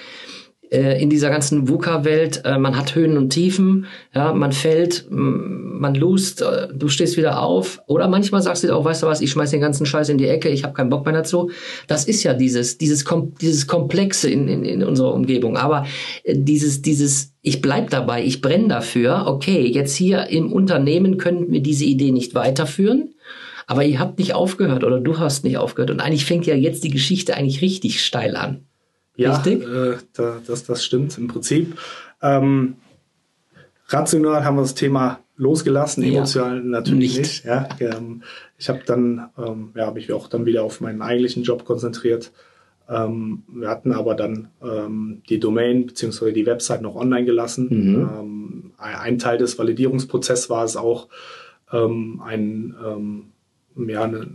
[0.72, 5.96] Äh, In dieser ganzen VUCA-Welt, äh, man hat Höhen und Tiefen, ja, man fällt, man
[5.96, 7.80] lust, äh, du stehst wieder auf.
[7.88, 10.28] Oder manchmal sagst du auch, weißt du was, ich schmeiß den ganzen Scheiß in die
[10.28, 11.52] Ecke, ich habe keinen Bock mehr dazu.
[11.88, 13.06] Das ist ja dieses, dieses,
[13.42, 15.58] dieses Komplexe in, in, in unserer Umgebung.
[15.58, 15.86] Aber
[16.28, 21.62] dieses, dieses, ich bleib dabei, ich brenne dafür, okay, jetzt hier im Unternehmen können wir
[21.62, 23.14] diese Idee nicht weiterführen.
[23.68, 25.90] Aber ihr habt nicht aufgehört oder du hast nicht aufgehört.
[25.90, 28.66] Und eigentlich fängt ja jetzt die Geschichte eigentlich richtig steil an.
[29.16, 29.64] Ja, Richtig?
[29.64, 31.78] Äh, da, das, das stimmt im Prinzip.
[32.22, 32.76] Ähm,
[33.88, 36.18] rational haben wir das Thema losgelassen, Ja.
[36.18, 37.46] emotional natürlich Nicht.
[37.46, 37.46] nicht.
[37.46, 38.24] ja, ähm,
[38.58, 42.32] ich habe dann, ähm, ja, habe mich auch dann wieder auf meinen eigentlichen Job konzentriert.
[42.88, 46.32] Ähm, wir hatten aber dann ähm, die Domain bzw.
[46.32, 47.68] die Website noch online gelassen.
[47.70, 48.10] Mhm.
[48.20, 51.08] Ähm, ein, Teil des Validierungsprozesses war es auch,
[51.72, 53.24] ähm, ein, ähm,
[53.88, 54.28] ja, eine,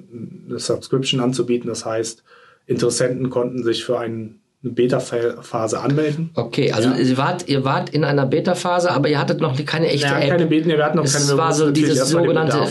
[0.48, 1.68] eine Subscription anzubieten.
[1.68, 2.24] Das heißt,
[2.66, 6.30] Interessenten konnten sich für ein, eine Beta-Phase anmelden.
[6.34, 6.96] Okay, also Ja.
[6.96, 10.28] ihr, wart, ihr wart in einer Beta-Phase, aber ihr hattet noch keine echte Ja, App.
[10.30, 12.66] keine Beta, wir hatten noch es keine war so dieses sogenannte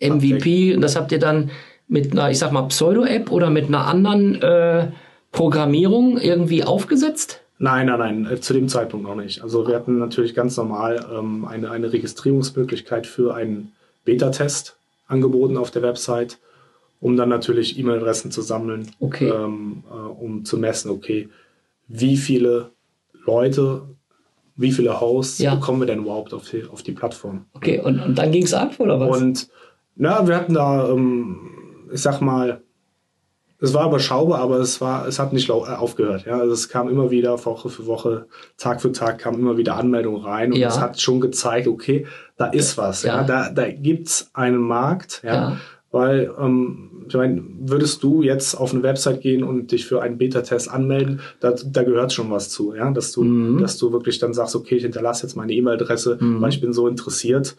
[0.00, 1.50] MVP und das habt ihr dann
[1.86, 4.88] mit einer, ich sag mal, Pseudo-App oder mit einer anderen äh,
[5.32, 7.40] Programmierung irgendwie aufgesetzt?
[7.58, 9.42] Nein, nein, nein, äh, zu dem Zeitpunkt noch nicht.
[9.42, 13.72] Also wir hatten natürlich ganz normal ähm, eine, eine Registrierungsmöglichkeit für einen
[14.04, 14.76] Beta-Test
[15.08, 16.38] angeboten auf der Website,
[17.00, 19.28] um dann natürlich E-Mail-Adressen zu sammeln, Okay.
[19.30, 21.28] ähm, äh, um zu messen, okay,
[21.88, 22.70] wie viele
[23.26, 23.82] Leute,
[24.56, 25.54] wie viele Hosts Ja.
[25.54, 27.46] bekommen wir denn überhaupt auf die, auf die Plattform?
[27.54, 29.20] Okay, und, und dann ging's ab, oder was?
[29.20, 29.48] Und
[29.96, 32.62] na, wir hatten da, ähm, ich sag mal,
[33.62, 36.24] Es war überschaubar, aber es war, es hat nicht äh, aufgehört.
[36.24, 39.76] Ja, also es kam immer wieder Woche für Woche, Tag für Tag kam immer wieder
[39.76, 40.68] Anmeldungen rein und Ja.
[40.68, 42.06] es hat schon gezeigt, okay,
[42.38, 43.02] da ist was.
[43.02, 43.24] Ja, Ja.
[43.24, 45.20] da, da gibt's einen Markt.
[45.22, 45.58] Ja.
[45.90, 50.18] Weil ähm, ich meine, würdest du jetzt auf eine Website gehen und dich für einen
[50.18, 53.58] Beta-Test anmelden, da, da gehört schon was zu, ja, dass du, Mhm.
[53.58, 56.40] dass du wirklich dann sagst, okay, ich hinterlasse jetzt meine E-Mail-Adresse, Mhm.
[56.40, 57.56] weil ich bin so interessiert.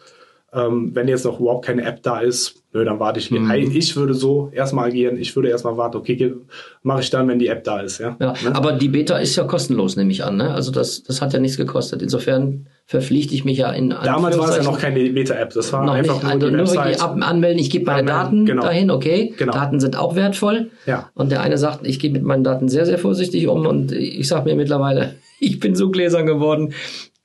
[0.54, 3.30] Ähm, wenn jetzt noch überhaupt keine App da ist, nö, dann warte ich.
[3.30, 3.50] Mhm.
[3.74, 5.16] Ich würde so erstmal agieren.
[5.16, 5.96] Ich würde erstmal warten.
[5.96, 6.34] Okay,
[6.82, 7.98] mache ich dann, wenn die App da ist.
[7.98, 8.16] Ja.
[8.20, 8.54] Ja, Ne?
[8.54, 10.36] aber die Beta ist ja kostenlos, nehme ich an.
[10.36, 10.52] Ne?
[10.52, 12.02] Also das, das hat ja nichts gekostet.
[12.02, 15.54] Insofern verpflichte ich mich ja in Damals war es ja noch keine Beta-App.
[15.54, 17.00] Das war noch einfach nicht, nur also die nur Website.
[17.00, 18.62] ab, anmelden, ich gebe meine Anmelden, Daten genau.
[18.62, 19.34] dahin, okay.
[19.38, 19.52] Genau.
[19.52, 20.70] Daten sind auch wertvoll.
[20.84, 21.10] Ja.
[21.14, 24.28] Und der eine sagt, ich gehe mit meinen Daten sehr, sehr vorsichtig um und ich
[24.28, 26.74] sage mir mittlerweile, ich bin so gläsern geworden.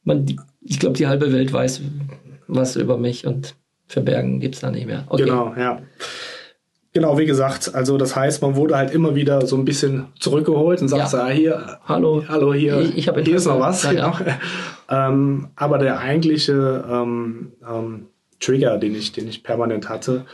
[0.06, 0.26] Man,
[0.62, 1.82] ich glaube, die halbe Welt weiß
[2.48, 3.56] was über mich und
[3.88, 5.06] verbergen gibt's da nicht mehr.
[5.10, 5.24] Okay.
[5.24, 5.82] Genau, ja.
[6.94, 10.82] Genau, wie gesagt, also das heißt, man wurde halt immer wieder so ein bisschen zurückgeholt
[10.82, 11.20] und sagt, Ja.
[11.26, 12.24] ah, hier, Hallo.
[12.28, 13.84] hallo, hier, Ich- ich hier ist noch was.
[13.84, 14.00] Interesse.
[14.00, 14.38] Ja,
[14.90, 15.10] genau.
[15.10, 18.08] ähm, aber der eigentliche ähm, ähm,
[18.40, 20.26] Trigger, den ich, den ich permanent hatte,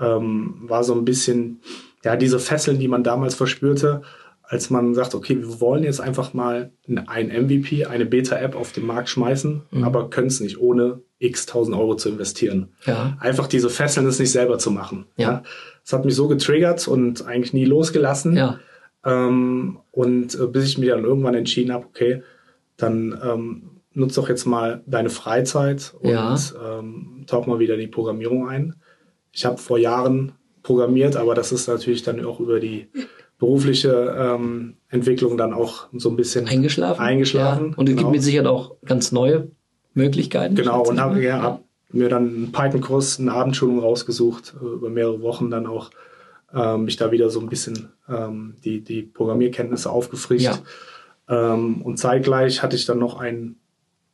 [0.00, 1.60] ähm, war so ein bisschen,
[2.04, 4.02] ja, diese Fesseln, die man damals verspürte,
[4.42, 6.72] als man sagt, okay, wir wollen jetzt einfach mal
[7.06, 9.84] ein MVP, eine Beta-App auf den Markt schmeißen, Mhm.
[9.84, 12.68] aber können es nicht, ohne x tausend Euro zu investieren.
[12.86, 13.16] Ja.
[13.20, 15.06] Einfach diese Fesseln es nicht selber zu machen.
[15.16, 15.42] Ja.
[15.82, 18.36] Das hat mich so getriggert und eigentlich nie losgelassen.
[18.36, 18.60] Ja.
[19.04, 22.22] Ähm, und äh, bis ich mir dann irgendwann entschieden habe, okay,
[22.76, 26.36] dann ähm, nutz doch jetzt mal deine Freizeit und Ja.
[26.64, 28.74] ähm, tauch mal wieder in die Programmierung ein.
[29.32, 32.88] Ich habe vor Jahren programmiert, aber das ist natürlich dann auch über die
[33.38, 37.00] berufliche ähm, Entwicklung dann auch so ein bisschen Eingeschlafen.
[37.00, 37.70] Eingeschlafen.
[37.70, 37.76] Ja.
[37.76, 38.08] Und es genau.
[38.08, 39.50] gibt mit Sicherheit auch ganz neue
[39.98, 40.54] Möglichkeiten.
[40.54, 45.20] Genau, und habe ja, hab mir dann einen Python-Kurs, eine Abendschulung rausgesucht, äh, über mehrere
[45.20, 45.90] Wochen dann auch
[46.54, 50.44] ähm, mich da wieder so ein bisschen ähm, die, die Programmierkenntnisse aufgefrischt.
[50.44, 50.58] Ja.
[51.28, 53.56] Ähm, und zeitgleich hatte ich dann noch ein,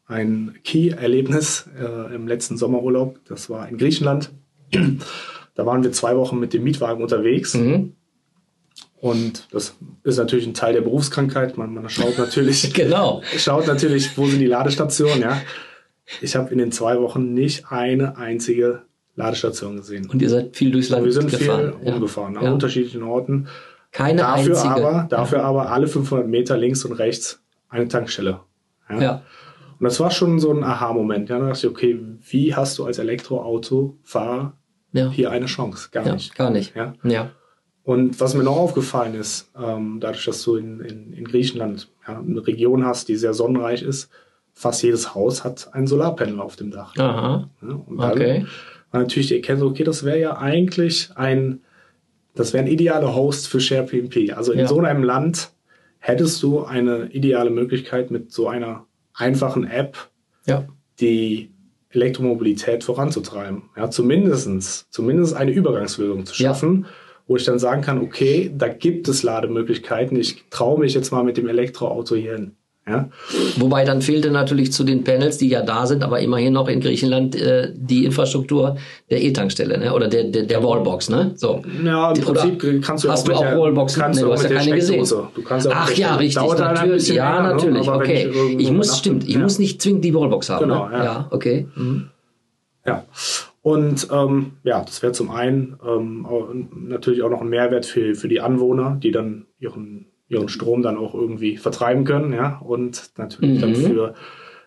[0.07, 3.21] ein Key-Erlebnis äh, im letzten Sommerurlaub.
[3.29, 4.31] Das war in Griechenland.
[5.55, 7.55] da waren wir zwei Wochen mit dem Mietwagen unterwegs.
[7.55, 7.95] Mhm.
[8.97, 11.59] Und das ist natürlich ein Teil der Berufskrankheit.
[11.59, 13.23] Man, man schaut natürlich, Genau.
[13.37, 15.41] schaut natürlich, wo sind die Ladestationen, ja.
[16.21, 18.83] Ich habe in den zwei Wochen nicht eine einzige
[19.17, 20.09] Ladestation gesehen.
[20.11, 21.75] Und ihr seid viel durchs Land wir sind gefahren.
[21.83, 22.53] viel umgefahren, an Ja.
[22.53, 23.47] unterschiedlichen Orten.
[23.93, 24.75] Keine Dafür einzige.
[24.87, 28.41] aber, dafür aber alle 500 Meter links und rechts eine Tankstelle.
[28.91, 29.01] Ja.
[29.01, 29.23] Ja.
[29.79, 31.29] Und das war schon so ein Aha-Moment.
[31.31, 34.53] Ja, da dachte ich, okay, wie hast du als Elektroautofahrer
[34.93, 35.11] Ja.
[35.11, 35.89] hier eine Chance?
[35.93, 36.35] Gar ja, nicht.
[36.35, 36.75] gar nicht.
[36.77, 36.95] Ja.
[37.05, 37.31] ja.
[37.83, 42.19] Und was mir noch aufgefallen ist, ähm, dadurch, dass du in, in, in Griechenland ja,
[42.19, 44.09] eine Region hast, die sehr sonnenreich ist,
[44.55, 46.97] fast jedes Haus hat ein Solarpanel auf dem Dach.
[46.97, 47.51] Aha.
[47.61, 48.47] Ja, und dann Okay.
[48.91, 51.61] war natürlich die Erkenntnis, okay, das wäre ja eigentlich ein,
[52.35, 54.33] das wäre ein idealer Host für SharePMP.
[54.37, 54.67] Also in Ja.
[54.69, 55.51] so einem Land
[55.99, 59.97] hättest du eine ideale Möglichkeit mit so einer einfachen App,
[60.47, 60.65] Ja.
[61.01, 61.51] die
[61.91, 63.63] Elektromobilität voranzutreiben.
[63.77, 66.49] Ja, zumindestens, zumindest eine Übergangslösung zu Ja.
[66.51, 66.87] schaffen,
[67.27, 70.17] wo ich dann sagen kann, okay, da gibt es Lademöglichkeiten.
[70.19, 72.57] Ich traue mich jetzt mal mit dem Elektroauto hier hin.
[72.87, 73.09] Ja,
[73.57, 76.81] Wobei dann fehlte natürlich zu den Panels, die ja da sind, aber immerhin noch in
[76.81, 78.77] Griechenland äh, die Infrastruktur
[79.09, 79.95] der E-Tankstelle ne?
[79.95, 81.09] oder der, der, der Wallbox.
[81.09, 81.33] Ne?
[81.37, 81.63] So.
[81.83, 84.03] ja im Oder Prinzip kannst du hast auch du mit auch der, Wallboxen?
[84.03, 85.07] kannst Nee, du hast ja keine gesehen.
[85.07, 85.29] Steckdose.
[85.35, 86.43] Du kannst ja auch Ach ja, richtig.
[86.43, 86.95] Dauert halt ein natürlich.
[86.97, 87.55] bisschen ja, länger, ne?
[87.55, 87.89] natürlich.
[87.89, 88.23] Okay.
[88.25, 89.41] irgendwo Ich muss, stimmt, ich ja.
[89.41, 90.69] muss nicht zwingend die Wallbox haben.
[90.69, 90.97] Genau, ne?
[90.97, 91.05] ja.
[91.05, 91.29] ja.
[91.31, 91.67] okay.
[91.77, 92.11] Mhm.
[92.87, 93.05] Ja,
[93.65, 98.29] und ähm, ja, das wäre zum einen ähm, natürlich auch noch ein Mehrwert für, für
[98.29, 103.61] die Anwohner, die dann ihren, ihren Strom dann auch irgendwie vertreiben können, ja, und natürlich
[103.61, 103.77] dann Mhm.
[103.77, 104.15] für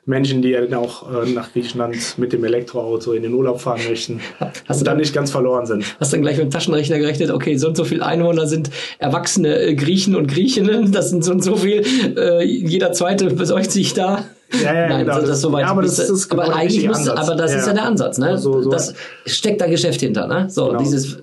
[0.10, 3.82] Menschen, die ja dann auch äh, nach Griechenland mit dem Elektroauto in den Urlaub fahren
[3.90, 4.22] möchten
[4.66, 5.84] Hast du dann da- nicht ganz verloren sind.
[6.00, 9.60] Hast dann gleich mit dem Taschenrechner gerechnet, okay, so und so viele Einwohner sind erwachsene
[9.60, 11.84] äh, Griechen und Griechinnen, das sind so und so viel,
[12.18, 14.24] äh, jeder zweite besorgt sich da.
[14.64, 16.44] Ja, ja, Nein, genau, das, das- das, so weit ja, aber das du- ist aber
[16.44, 17.20] genau der eigentlich richtige muss, Ansatz.
[17.28, 17.74] aber das Ja, ist ja ja.
[17.80, 18.38] der Ansatz, ne?
[18.38, 18.94] So- so- das
[19.26, 20.50] steckt da Geschäft hinter, ne?
[20.50, 20.80] So, Genau.
[20.80, 21.18] dieses,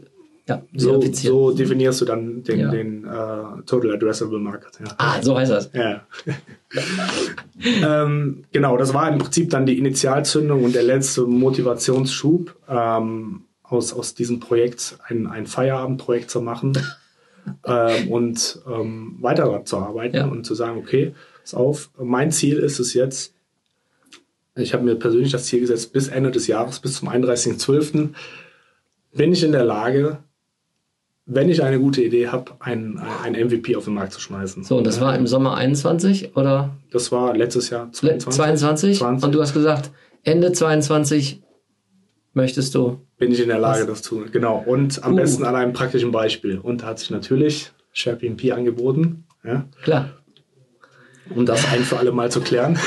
[0.46, 2.70] ja, So, so definierst du dann den, Ja.
[2.70, 4.78] den äh, Total Addressable Market.
[4.80, 4.94] Ja.
[4.98, 5.70] Ah, so heißt das.
[5.72, 6.02] Ja.
[7.64, 13.92] ähm, genau, das war im Prinzip dann die Initialzündung und der letzte Motivationsschub, ähm, aus,
[13.94, 16.76] aus diesem Projekt ein, ein Feierabendprojekt zu machen
[17.66, 20.26] ähm, und ähm, weiter daran zu arbeiten Ja.
[20.26, 23.32] und zu sagen, okay, pass auf, mein Ziel ist es jetzt,
[24.56, 28.10] ich habe mir persönlich das Ziel gesetzt, bis Ende des Jahres, bis zum 31.12.
[29.14, 30.18] bin ich in der Lage,
[31.26, 34.62] wenn ich eine gute Idee habe, ein, ein MVP auf den Markt zu schmeißen.
[34.64, 38.34] So, und das war im Sommer 21 oder Das war letztes Jahr 22?
[38.34, 38.98] 22.
[38.98, 39.24] 22?
[39.24, 39.90] Und du hast gesagt,
[40.22, 41.42] Ende 22
[42.34, 43.00] möchtest du.
[43.16, 44.28] Bin ich in der Lage, das zu tun.
[44.32, 44.62] Genau.
[44.66, 45.16] Und am Uh.
[45.16, 46.58] besten an einem praktischen Beispiel.
[46.58, 49.24] Und da hat sich natürlich SharePNP angeboten.
[49.44, 49.64] Ja.
[49.82, 50.10] Klar.
[51.34, 52.78] Um das ein für alle Mal zu klären.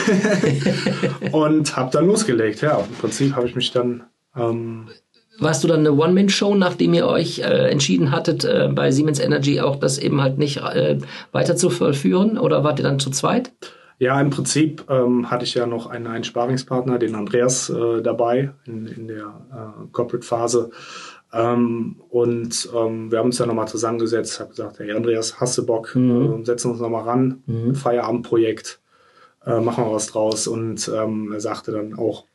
[1.31, 2.61] und habe dann losgelegt.
[2.61, 4.03] Ja, im Prinzip habe ich mich dann
[4.35, 4.89] ähm,
[5.39, 9.61] warst du dann eine One-Man-Show, nachdem ihr euch äh, entschieden hattet, äh, bei Siemens Energy
[9.61, 10.99] auch das eben halt nicht äh,
[11.31, 12.37] weiter zu vollführen?
[12.37, 13.51] Oder wart ihr dann zu zweit?
[13.99, 18.51] Ja, im Prinzip ähm, hatte ich ja noch einen, einen Sparingspartner, den Andreas, äh, dabei
[18.65, 20.69] in, in der äh, Corporate-Phase.
[21.33, 25.65] Ähm, und ähm, wir haben uns dann nochmal zusammengesetzt, habe gesagt, hey Andreas, hast du
[25.65, 26.41] Bock, mhm.
[26.41, 27.75] äh, setzen uns nochmal ran, mhm.
[27.75, 28.79] Feierabendprojekt,
[29.45, 30.45] machen wir was draus.
[30.45, 32.25] Und ähm, er sagte dann auch,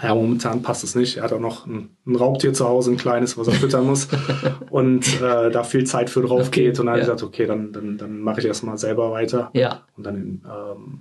[0.00, 1.18] ja, momentan passt es nicht.
[1.18, 4.08] Er hat auch noch ein, ein Raubtier zu Hause, ein kleines, was er füttern muss.
[4.70, 6.80] und äh, da viel Zeit für drauf okay, geht.
[6.80, 6.92] Und dann ja.
[6.92, 9.50] habe ich gesagt, okay, dann, dann, dann mache ich erstmal selber weiter.
[9.52, 9.82] Ja.
[9.96, 11.00] Und dann ähm,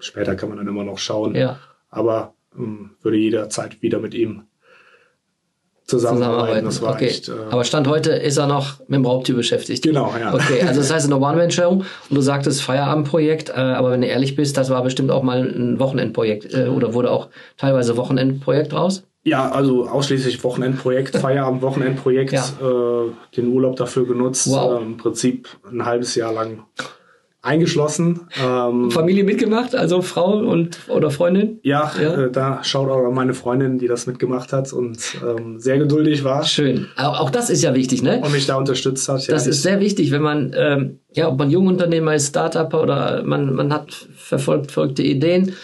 [0.00, 1.34] später kann man dann immer noch schauen.
[1.36, 1.60] Ja.
[1.88, 4.44] Aber ähm, würde jederzeit wieder mit ihm
[5.98, 6.64] zusammenarbeiten.
[6.64, 7.06] Das war okay.
[7.06, 9.82] echt, äh Aber Stand heute ist er noch mit dem Raubtier beschäftigt.
[9.82, 10.34] Genau, ja.
[10.34, 14.34] Okay, also das heißt eine One-Man-Show und du sagtest Feierabendprojekt, äh, aber wenn du ehrlich
[14.34, 19.04] bist, das war bestimmt auch mal ein Wochenendprojekt äh, oder wurde auch teilweise Wochenendprojekt raus?
[19.24, 22.44] Ja, also ausschließlich Wochenendprojekt, Feierabend, Wochenendprojekt, ja.
[22.60, 24.80] äh, den Urlaub dafür genutzt, wow.
[24.80, 26.64] Äh, im Prinzip ein halbes Jahr lang
[27.42, 28.20] eingeschlossen.
[28.40, 31.58] Ähm, Familie mitgemacht, also Frau und oder Freundin?
[31.62, 32.24] Ja, ja.
[32.24, 36.44] Äh, da schaut auch meine Freundin, die das mitgemacht hat und ähm, sehr geduldig war.
[36.44, 36.86] Schön.
[36.96, 38.20] Auch, auch das ist ja wichtig, ne?
[38.22, 39.26] Und mich da unterstützt hat.
[39.26, 43.22] Ja, das ist sehr wichtig, wenn man, ähm, ja, ob man Jungunternehmer ist, Startupper oder
[43.24, 45.54] man, man hat verfolgt verfolgte Ideen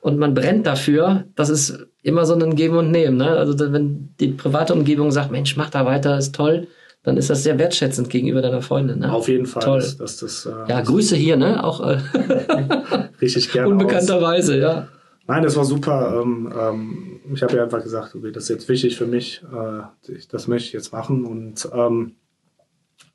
[0.00, 3.16] und man brennt dafür, das ist immer so ein Geben und Nehmen.
[3.16, 3.28] Ne?
[3.28, 6.68] Also wenn die private Umgebung sagt, Mensch, mach da weiter, ist toll,
[7.06, 8.98] dann ist das sehr wertschätzend gegenüber deiner Freundin.
[8.98, 9.12] Ne?
[9.12, 9.62] Auf jeden Fall.
[9.62, 9.78] Toll.
[9.78, 11.62] Das, das, das, äh, ja, Grüße hier, ne?
[11.62, 11.98] Auch äh,
[13.20, 13.68] richtig gerne.
[13.68, 14.88] Unbekannterweise, ja.
[15.28, 16.20] Nein, das war super.
[16.20, 19.40] Ähm, ähm, ich habe ja einfach gesagt, okay, das ist jetzt wichtig für mich.
[19.44, 21.24] Äh, das möchte ich jetzt machen.
[21.24, 22.16] Und ähm,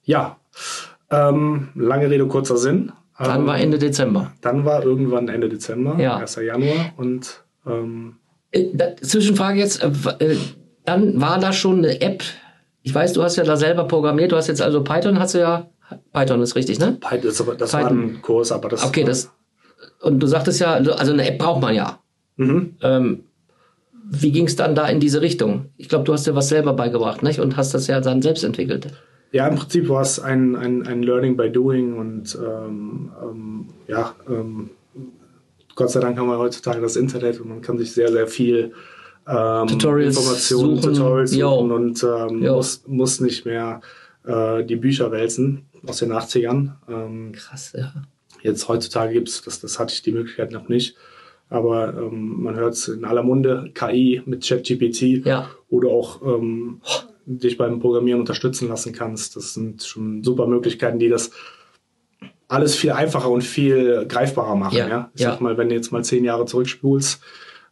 [0.03, 0.37] ja,
[1.09, 2.93] ähm, lange Rede, kurzer Sinn.
[3.19, 4.31] Dann war Ende Dezember.
[4.39, 6.15] Dann war irgendwann Ende Dezember, ja.
[6.15, 6.37] 1.
[6.37, 6.93] Januar.
[6.95, 8.15] Und ähm,
[8.51, 8.69] äh,
[9.01, 10.37] Zwischenfrage jetzt, äh, äh,
[10.85, 12.23] dann war da schon eine App
[12.83, 15.39] ich weiß, du hast ja da selber programmiert, du hast jetzt also Python, hast du
[15.39, 15.69] ja,
[16.13, 16.97] Python ist richtig, ne?
[16.99, 17.21] Python,
[17.57, 17.71] das, Python.
[17.71, 18.83] war ein Kurs, aber das.
[18.85, 19.31] Okay, das,
[20.01, 21.99] und du sagtest ja, also eine App braucht man ja.
[22.37, 22.75] Mhm.
[22.81, 23.23] Ähm,
[24.13, 25.67] wie ging es dann da in diese Richtung?
[25.77, 27.39] Ich glaube, du hast dir was selber beigebracht, nicht?
[27.39, 28.87] Und hast das ja dann selbst entwickelt.
[29.31, 34.13] Ja, im Prinzip war es ein, ein, ein Learning by Doing und ähm, ähm, ja,
[34.27, 34.71] ähm,
[35.75, 38.73] Gott sei Dank haben wir heutzutage das Internet und man kann sich sehr, sehr viel
[39.27, 40.93] ähm, Tutorials Informationen, suchen.
[40.93, 41.49] Tutorials Yo.
[41.49, 43.81] suchen und ähm, muss, muss nicht mehr
[44.25, 46.73] äh, die Bücher wälzen aus den 80ern.
[46.89, 47.93] Ähm, Krass, ja.
[48.41, 50.95] Jetzt heutzutage gibt's das, das hatte ich die Möglichkeit noch nicht.
[51.49, 55.49] Aber ähm, man hört es in aller Munde, KI mit ChatGPT, ja.
[55.69, 56.81] wo du auch ähm,
[57.25, 59.35] dich beim Programmieren unterstützen lassen kannst.
[59.35, 61.31] Das sind schon super Möglichkeiten, die das
[62.47, 64.77] alles viel einfacher und viel greifbarer machen.
[64.77, 65.11] Ja, ja?
[65.13, 65.31] Ich ja.
[65.31, 67.21] sag mal, wenn du jetzt mal zehn Jahre zurückspulst,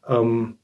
[0.07, 0.55] ähm,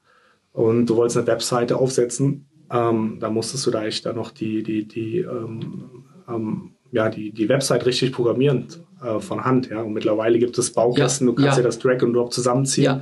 [0.55, 4.63] und du wolltest eine Webseite aufsetzen, ähm, da musstest du da echt dann noch die,
[4.63, 8.67] die, die, ähm, ähm, ja, die, die Website richtig programmieren
[9.03, 9.69] äh, von Hand.
[9.69, 9.81] Ja?
[9.81, 11.61] Und mittlerweile gibt es Baukästen, Ja, du kannst ja.
[11.63, 13.01] dir das Drag and Drop zusammenziehen Ja.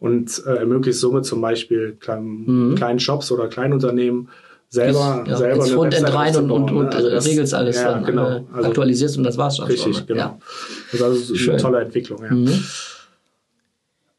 [0.00, 2.74] und äh, ermöglicht somit zum Beispiel kleinen, Mhm.
[2.74, 4.28] kleinen Shops oder Kleinunternehmen
[4.70, 6.96] selber, ja, selber ins eine Frontend Website rein und, und, und ne?
[6.96, 8.28] Also das- regelst alles ja, dann, genau.
[8.28, 10.06] äh, Also, aktualisierst und das war's dann richtig, schon.
[10.06, 10.20] genau.
[10.20, 10.38] Ja.
[10.90, 11.50] Das ist also Schön.
[11.52, 12.24] eine tolle Entwicklung.
[12.24, 12.32] Ja.
[12.32, 12.64] Mhm.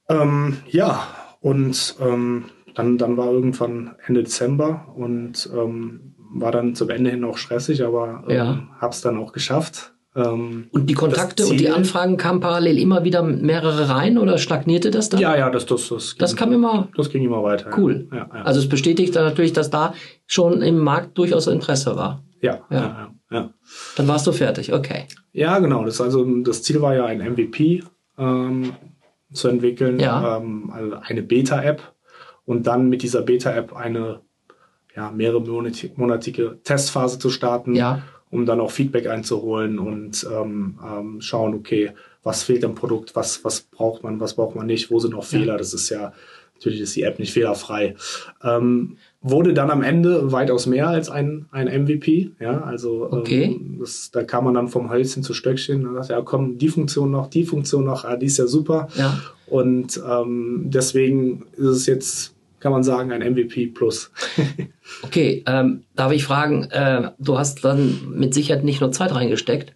[0.08, 1.08] Ähm, ja,
[1.42, 2.46] und ähm,
[2.76, 7.84] dann, dann war irgendwann Ende Dezember und ähm, war dann zum Ende hin auch stressig,
[7.84, 8.68] aber ähm, Ja.
[8.80, 9.94] hab's dann auch geschafft.
[10.18, 14.38] Ähm, Und die Kontakte Das und die Anfragen kamen parallel immer wieder mehrere rein oder
[14.38, 15.20] stagnierte das dann?
[15.20, 17.70] ja, ja, das, das, das, Das ging, kam immer das ging immer weiter.
[17.78, 18.08] cool.
[18.12, 19.94] Ja, ja, Also es bestätigt dann natürlich, dass da
[20.26, 22.24] schon im Markt durchaus Interesse war.
[22.42, 22.82] ja, ja, ja.
[22.82, 23.50] ja, ja.
[23.98, 25.06] Dann warst du fertig, okay.
[25.34, 25.84] Ja, genau.
[25.84, 27.84] Das, also, das Ziel war ja ein MVP
[28.18, 28.72] ähm,
[29.34, 30.38] zu entwickeln, Ja.
[30.38, 31.82] ähm, also eine Beta-App
[32.46, 34.22] und dann mit dieser Beta-App eine
[34.96, 38.02] ja, mehrere monati- monatige Testphase zu starten, Ja.
[38.30, 41.92] um dann auch Feedback einzuholen und ähm, ähm, schauen, okay,
[42.24, 45.26] was fehlt im Produkt, was, was braucht man, was braucht man nicht, wo sind noch
[45.26, 45.58] Fehler.
[45.58, 46.14] Das ist ja,
[46.56, 47.96] natürlich ist die App nicht fehlerfrei.
[48.44, 52.32] Ähm, wurde dann am Ende weitaus mehr als ein, ein MVP.
[52.40, 53.44] Ja, also Okay.
[53.44, 55.84] ähm, das, da kam man dann vom Hölzchen zu Stöckchen.
[55.84, 58.88] Dann dachte, ja, komm, die Funktion noch, die Funktion noch, ah, die ist ja super.
[58.96, 59.20] Ja.
[59.48, 62.35] Und ähm, deswegen ist es jetzt,
[62.66, 64.12] kann man sagen, ein MVP plus.
[65.04, 69.74] Okay, ähm, darf ich fragen, äh, du hast dann mit Sicherheit nicht nur Zeit reingesteckt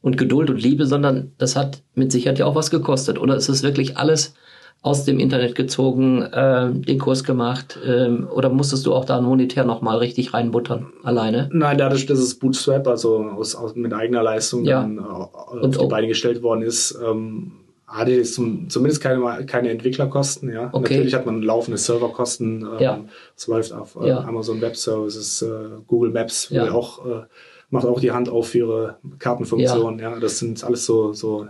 [0.00, 3.18] und Geduld und Liebe, sondern das hat mit Sicherheit ja auch was gekostet.
[3.18, 4.34] Oder ist es wirklich alles
[4.80, 9.64] aus dem Internet gezogen, äh, den Kurs gemacht äh, oder musstest du auch da monetär
[9.64, 11.48] nochmal richtig reinbuttern, alleine?
[11.52, 14.82] Nein, dadurch, dass es Bootstrap, also aus, aus mit eigener Leistung Ja.
[14.82, 17.52] dann äh, auf Und die Beine gestellt worden ist, ähm,
[17.92, 20.50] hatte jetzt zum, zumindest keine, keine Entwicklerkosten.
[20.52, 20.70] Ja.
[20.72, 20.94] Okay.
[20.94, 22.62] Natürlich hat man laufende Serverkosten.
[22.62, 23.04] Ähm, Ja.
[23.36, 24.20] Es läuft auf äh, Ja.
[24.24, 25.48] Amazon Web Services, äh,
[25.86, 26.72] Google Maps, Ja.
[26.72, 27.22] auch, äh,
[27.70, 29.98] macht auch die Hand auf für ihre Kartenfunktion.
[29.98, 30.18] Ja.
[30.18, 31.46] Das sind alles so, so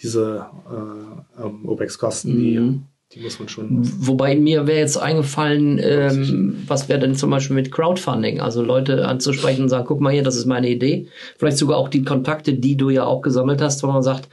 [0.00, 2.82] diese äh, ähm, OPEX-Kosten, Mhm.
[3.12, 3.80] die, die muss man schon.
[4.06, 8.40] Wobei mir wäre jetzt eingefallen, ähm, was wäre denn zum Beispiel mit Crowdfunding?
[8.40, 11.06] Also Leute anzusprechen und sagen, guck mal hier, das ist meine Idee.
[11.38, 14.28] Vielleicht sogar auch die Kontakte, die du ja auch gesammelt hast, wo man sagt,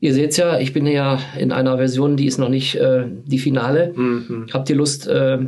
[0.00, 3.38] ihr seht's ja, ich bin ja in einer Version, die ist noch nicht äh, die
[3.38, 3.92] finale.
[3.94, 4.46] Mhm.
[4.52, 5.38] Habt ihr Lust äh,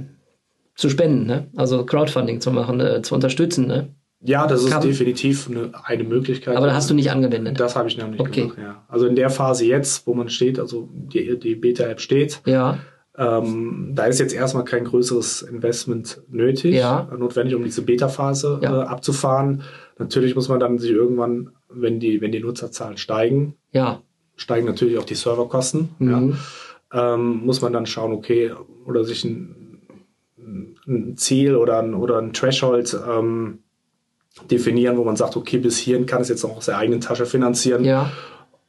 [0.74, 1.46] zu spenden, ne?
[1.57, 3.88] Also Crowdfunding zu machen, äh, zu unterstützen, ne?
[4.20, 6.57] Ja, das ist Kann- definitiv eine, eine Möglichkeit.
[6.57, 7.61] Aber da hast du nicht angewendet.
[7.61, 8.42] Das habe ich noch nicht Okay.
[8.42, 8.84] gemacht, ja.
[8.88, 12.78] Also in der Phase jetzt, wo man steht, also die, die Beta-App steht, Ja,
[13.16, 17.09] ähm, da ist jetzt erstmal kein größeres Investment nötig, Ja.
[17.12, 18.82] äh, notwendig, um diese Beta-Phase Ja.
[18.82, 19.62] äh, abzufahren.
[19.99, 24.01] Natürlich muss man dann sich irgendwann, wenn die, wenn die Nutzerzahlen steigen, ja.
[24.39, 25.91] Steigen natürlich auch die Serverkosten.
[25.99, 26.36] Mhm.
[26.91, 27.12] Ja.
[27.14, 28.51] Ähm, muss man dann schauen, okay,
[28.86, 29.82] oder sich ein,
[30.86, 33.59] ein Ziel oder ein, oder ein Threshold ähm,
[34.51, 37.26] definieren, wo man sagt, okay, bis hierhin kann es jetzt auch aus der eigenen Tasche
[37.26, 38.11] finanzieren Ja,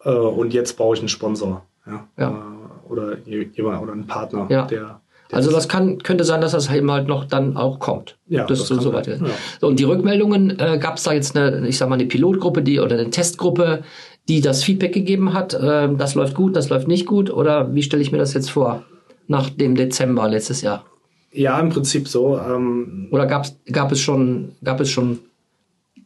[0.04, 1.66] äh, und jetzt brauche ich einen Sponsor.
[1.88, 2.08] Ja.
[2.18, 2.30] Ja.
[2.32, 4.66] Äh, oder je- jemand oder einen Partner, Ja.
[4.66, 5.00] der,
[5.32, 8.18] also das kann, könnte sein, dass das eben halt noch dann auch kommt.
[8.28, 9.16] Ja, das, das so, so weiter.
[9.18, 9.28] ja.
[9.62, 12.64] So, und die Rückmeldungen, äh, gab es da jetzt eine, ich sag mal, eine Pilotgruppe,
[12.64, 13.84] die oder eine Testgruppe,
[14.30, 17.30] die das Feedback gegeben hat, äh, das läuft gut, das läuft nicht gut?
[17.30, 18.86] Oder wie stelle ich mir das jetzt vor?
[19.28, 20.86] Nach dem Dezember letztes Jahr.
[21.34, 22.38] ja, im Prinzip so.
[22.40, 25.20] Ähm, Oder gab's, gab es schon, gab es schon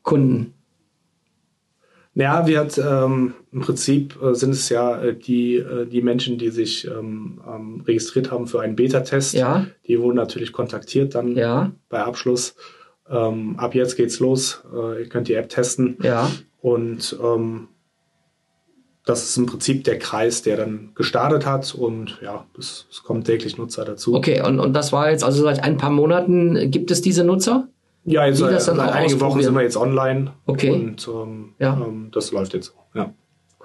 [0.01, 0.53] Kunden?
[2.15, 6.37] Ja, wir hat ähm, im Prinzip äh, sind es ja äh, die, äh, die Menschen,
[6.37, 9.33] die sich ähm, ähm, registriert haben für einen Beta-Test.
[9.33, 9.65] Ja.
[9.87, 12.55] Die wurden natürlich kontaktiert dann Ja, bei Abschluss.
[13.09, 14.63] Ähm, ab jetzt geht's los.
[14.73, 15.97] Äh, ihr könnt die App testen.
[16.03, 16.29] ja,
[16.61, 17.67] Und ähm,
[19.05, 21.75] das ist im Prinzip der Kreis, der dann gestartet hat.
[21.75, 24.15] Und ja, es, es kommen täglich Nutzer dazu.
[24.15, 24.41] okay.
[24.41, 27.67] Und, und das war jetzt, also seit ein paar Monaten gibt es diese Nutzer?
[28.05, 30.33] Ja, jetzt seit, seit einigen Wochen sind wir jetzt online.
[30.45, 30.71] Okay.
[30.71, 31.81] Und ähm, Ja.
[31.85, 32.73] ähm, das läuft jetzt so.
[32.99, 33.13] Ja.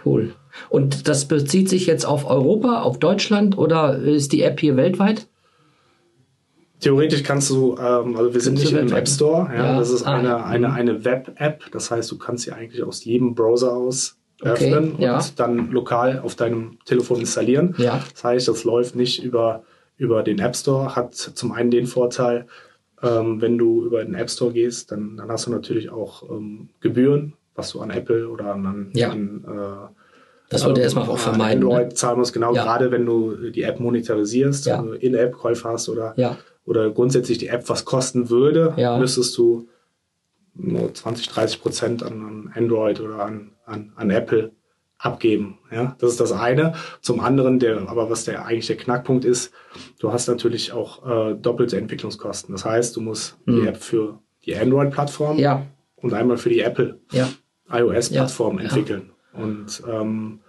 [0.04, 0.34] Cool.
[0.68, 5.26] Und das bezieht sich jetzt auf Europa, auf Deutschland oder ist die App hier weltweit?
[6.80, 10.04] Theoretisch kannst du, ähm, also wir sind nicht im App Store, ja, Ja, das ist
[10.06, 14.17] ah, eine, eine, eine Web-App, das heißt, du kannst sie eigentlich aus jedem Browser aus
[14.40, 15.16] Okay, öffnen ja.
[15.16, 17.74] und dann lokal auf deinem Telefon installieren.
[17.78, 18.02] Ja.
[18.12, 19.64] Das heißt, das läuft nicht über,
[19.96, 22.46] über den App Store, hat zum einen den Vorteil,
[23.02, 26.68] ähm, wenn du über den App Store gehst, dann, dann hast du natürlich auch ähm,
[26.80, 29.10] Gebühren, was du an Apple oder an, an, Ja.
[29.10, 29.94] an äh,
[30.50, 31.62] Das wollte er erstmal auch vermeiden.
[31.64, 31.94] Android Ne?
[31.94, 32.62] zahlen musst, genau Ja.
[32.62, 34.78] gerade wenn du die App monetarisierst, Ja.
[34.78, 36.38] also In-App-Käufe hast oder, Ja.
[36.64, 39.68] oder grundsätzlich die App was kosten würde, müsstest du
[40.58, 44.52] nur 20, 30 Prozent an, an Android oder an, an, an Apple
[44.98, 45.58] abgeben.
[45.70, 46.74] Ja, das ist das eine.
[47.00, 49.52] Zum anderen, der, aber was der eigentlich der Knackpunkt ist,
[50.00, 52.52] du hast natürlich auch äh, doppelte Entwicklungskosten.
[52.52, 55.42] Das heißt, du musst die App für die Android-Plattform Hm.
[55.42, 57.28] Ja, und einmal für die Apple ja,
[57.70, 59.10] iOS-Plattform Ja, entwickeln.
[59.32, 60.40] Und ähm,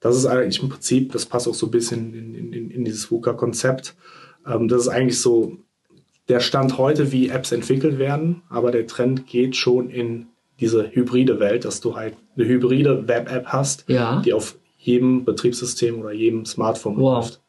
[0.00, 2.84] das ist eigentlich im Prinzip, das passt auch so ein bisschen in, in, in, in
[2.84, 3.96] dieses VUCA-Konzept.
[4.46, 5.58] Ähm, das ist eigentlich so
[6.28, 10.26] der Stand heute, wie Apps entwickelt werden, aber der Trend geht schon in
[10.60, 14.20] diese hybride Welt, dass du halt eine hybride Web-App hast, Ja.
[14.24, 17.24] die auf jedem Betriebssystem oder jedem Smartphone Wow.
[17.24, 17.40] läuft.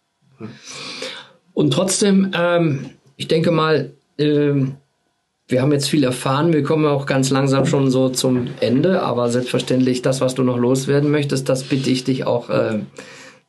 [1.53, 2.85] Und trotzdem, ähm,
[3.17, 4.75] ich denke mal, ähm,
[5.47, 6.53] wir haben jetzt viel erfahren.
[6.53, 9.01] Wir kommen auch ganz langsam schon so zum Ende.
[9.01, 12.85] Aber selbstverständlich, das, was du noch loswerden möchtest, das bitte ich dich auch ähm,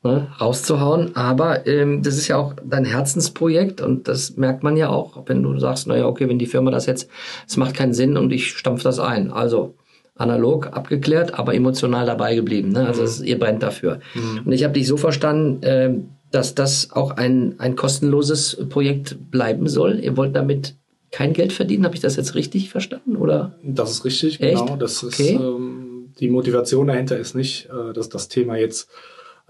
[0.02, 1.14] ne, rauszuhauen.
[1.16, 5.42] Aber ähm, das ist ja auch dein Herzensprojekt und das merkt man ja auch, wenn
[5.42, 7.08] du sagst, naja, okay, wenn die Firma das jetzt,
[7.46, 9.30] es macht keinen Sinn und ich stampf das ein.
[9.32, 9.74] Also
[10.16, 12.72] analog abgeklärt, aber emotional dabei geblieben.
[12.72, 12.86] Ne?
[12.86, 14.00] Also es, ihr brennt dafür.
[14.44, 19.66] Und ich habe dich so verstanden, ähm, dass das auch ein, ein kostenloses Projekt bleiben
[19.66, 19.98] soll.
[20.00, 20.76] Ihr wollt damit
[21.10, 21.84] kein Geld verdienen.
[21.84, 23.16] Habe ich das jetzt richtig verstanden?
[23.16, 23.54] Oder?
[23.64, 24.58] Das ist richtig, Echt?
[24.60, 24.76] genau.
[24.76, 25.38] Das ist Okay.
[25.40, 28.88] ähm, die Motivation dahinter ist nicht, äh, dass das Thema jetzt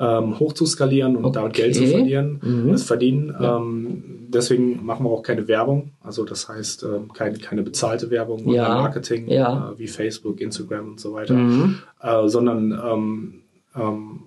[0.01, 1.91] ähm, hoch zu skalieren und damit Geld zu Okay.
[1.93, 2.73] verlieren, Mhm.
[2.73, 3.37] das verdienen.
[3.39, 8.47] Ähm, deswegen machen wir auch keine Werbung, also das heißt ähm, keine, keine bezahlte Werbung
[8.47, 8.69] oder Ja.
[8.81, 9.73] Marketing Ja.
[9.73, 11.77] äh, wie Facebook, Instagram und so weiter, Mhm.
[12.01, 13.43] äh, sondern ähm,
[13.77, 14.21] ähm,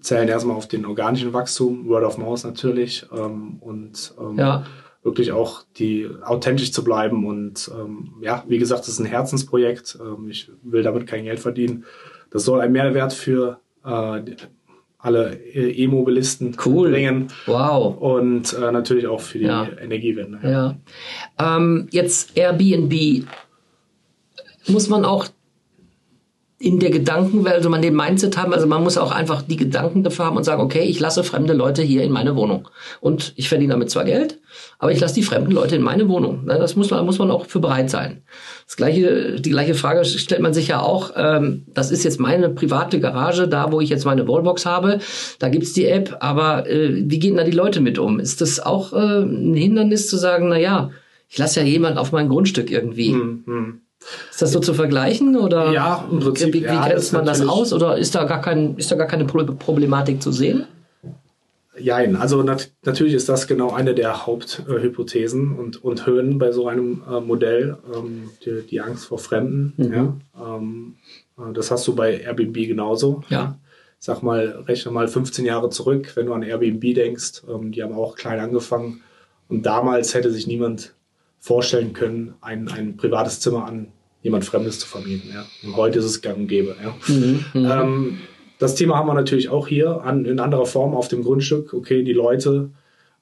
[0.00, 4.64] zählen erstmal auf den organischen Wachstum, Word of Mouth natürlich ähm, und Ja.
[5.04, 7.70] wirklich auch die authentisch zu bleiben und
[8.20, 9.96] ja, wie gesagt, das ist ein Herzensprojekt.
[10.28, 11.84] Ich will damit kein Geld verdienen.
[12.30, 14.36] Das soll ein Mehrwert für äh, die-
[14.98, 16.90] alle äh, E-Mobilisten Cool.
[16.90, 17.96] bringen Wow.
[17.98, 19.68] und äh, natürlich auch für die Ja.
[19.80, 20.38] Energiewende.
[20.42, 20.76] Ja.
[21.56, 23.24] Ähm, jetzt Airbnb.
[24.66, 25.26] Muss man auch
[26.60, 30.02] in der Gedankenwelt, also man den Mindset haben, also man muss auch einfach die Gedanken
[30.02, 32.68] dafür haben und sagen, okay, ich lasse fremde Leute hier in meine Wohnung.
[33.00, 34.40] Und ich verdiene damit zwar Geld,
[34.80, 36.42] aber ich lasse die fremden Leute in meine Wohnung.
[36.46, 38.22] Na, Das muss man, muss man auch für bereit sein.
[38.66, 42.48] Das gleiche, die gleiche Frage stellt man sich ja auch, ähm, das ist jetzt meine
[42.48, 44.98] private Garage, da wo ich jetzt meine Wallbox habe,
[45.38, 48.18] da gibt's die App, aber äh, wie gehen da die Leute mit um?
[48.18, 50.90] Ist das auch äh, ein Hindernis zu sagen, na ja,
[51.28, 53.12] ich lasse ja jemanden auf mein Grundstück irgendwie.
[53.12, 53.80] Mhm.
[54.30, 57.46] Ist das so zu vergleichen oder Ja, im Prinzip, wie, wie ja, grenzt man das
[57.46, 60.66] aus oder ist da gar kein ist da gar keine Pro- Problematik zu sehen?
[61.80, 66.66] Jein, also nat natürlich ist das genau eine der Haupthypothesen und, und Hürden bei so
[66.66, 69.74] einem äh, Modell, ähm, die, die Angst vor Fremden.
[69.76, 69.92] Mhm.
[69.92, 70.96] Ja, ähm,
[71.38, 73.22] äh, das hast du bei Airbnb genauso.
[73.28, 73.58] Ja.
[74.00, 77.94] Sag mal, rechne mal 15 Jahre zurück, wenn du an Airbnb denkst, ähm, die haben
[77.94, 79.02] auch klein angefangen
[79.48, 80.94] und damals hätte sich niemand
[81.38, 83.88] vorstellen können, ein, ein privates Zimmer an
[84.22, 85.30] jemand Fremdes zu vermieten.
[85.32, 85.44] Ja.
[85.64, 86.74] Und heute ist es gang und gäbe.
[86.82, 86.94] Ja.
[87.14, 87.44] Mhm.
[87.54, 88.18] Ähm,
[88.58, 91.72] das Thema haben wir natürlich auch hier an, in anderer Form auf dem Grundstück.
[91.72, 92.70] Okay, die Leute,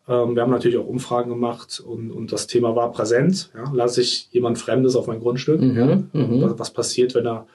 [0.09, 3.51] ähm, wir haben natürlich auch Umfragen gemacht und, und das Thema war präsent.
[3.55, 5.61] Ja, lasse ich jemand Fremdes auf mein Grundstück?
[5.61, 6.43] Mhm, Ja, mhm.
[6.43, 7.47] was, was passiert, wenn er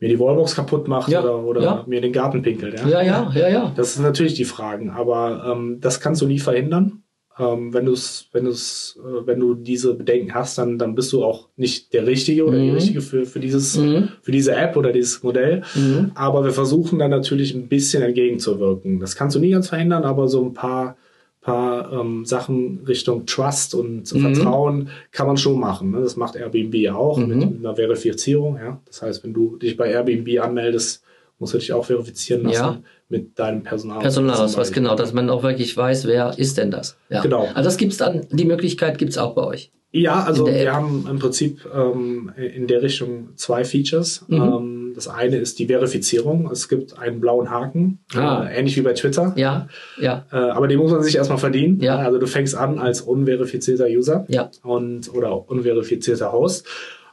[0.00, 1.84] mir die Wallbox kaputt macht Ja, oder, oder ja.
[1.86, 2.80] mir den Garten pinkelt?
[2.80, 3.72] Ja, Ja, ja, ja, ja.
[3.76, 7.02] Das sind natürlich die Fragen, aber ähm, das kannst du nie verhindern.
[7.40, 11.24] Ähm, wenn, du's, wenn, du's, äh, wenn du diese Bedenken hast, dann, dann bist du
[11.24, 12.74] auch nicht der Richtige oder die Mhm.
[12.74, 14.08] Richtige für, für, dieses, Mhm.
[14.20, 15.62] für diese App oder dieses Modell.
[15.74, 16.10] Mhm.
[16.14, 19.00] Aber wir versuchen dann natürlich ein bisschen entgegenzuwirken.
[19.00, 20.96] Das kannst du nie ganz verhindern, aber so ein paar,
[21.40, 24.20] paar ähm, Sachen Richtung Trust und Mhm.
[24.20, 25.92] Vertrauen kann man schon machen.
[25.92, 26.00] Ne?
[26.02, 27.28] Das macht Airbnb auch Mhm.
[27.28, 28.56] mit, mit einer Verifizierung.
[28.56, 28.80] Ja?
[28.86, 31.02] Das heißt, wenn du dich bei Airbnb anmeldest,
[31.40, 32.80] musst du dich auch verifizieren lassen Ja.
[33.08, 33.98] mit deinem Personal.
[33.98, 36.96] Personalausweis, genau, dass man auch wirklich weiß, wer ist denn das.
[37.08, 37.22] Ja.
[37.22, 37.48] Genau.
[37.54, 39.72] Also das gibt's dann, die Möglichkeit gibt's auch bei euch.
[39.92, 44.24] Ja, also wir haben im Prinzip ähm, in der Richtung zwei Features.
[44.28, 44.36] Mhm.
[44.36, 46.48] Ähm, das eine ist die Verifizierung.
[46.52, 48.44] Es gibt einen blauen Haken, Ah.
[48.44, 49.32] äh, ähnlich wie bei Twitter.
[49.34, 49.66] Ja,
[50.00, 51.80] ja, Äh, aber den muss man sich erstmal verdienen.
[51.80, 51.96] Ja.
[51.98, 54.48] Also du fängst an als unverifizierter User ja.
[54.62, 56.66] und oder unverifizierter Host.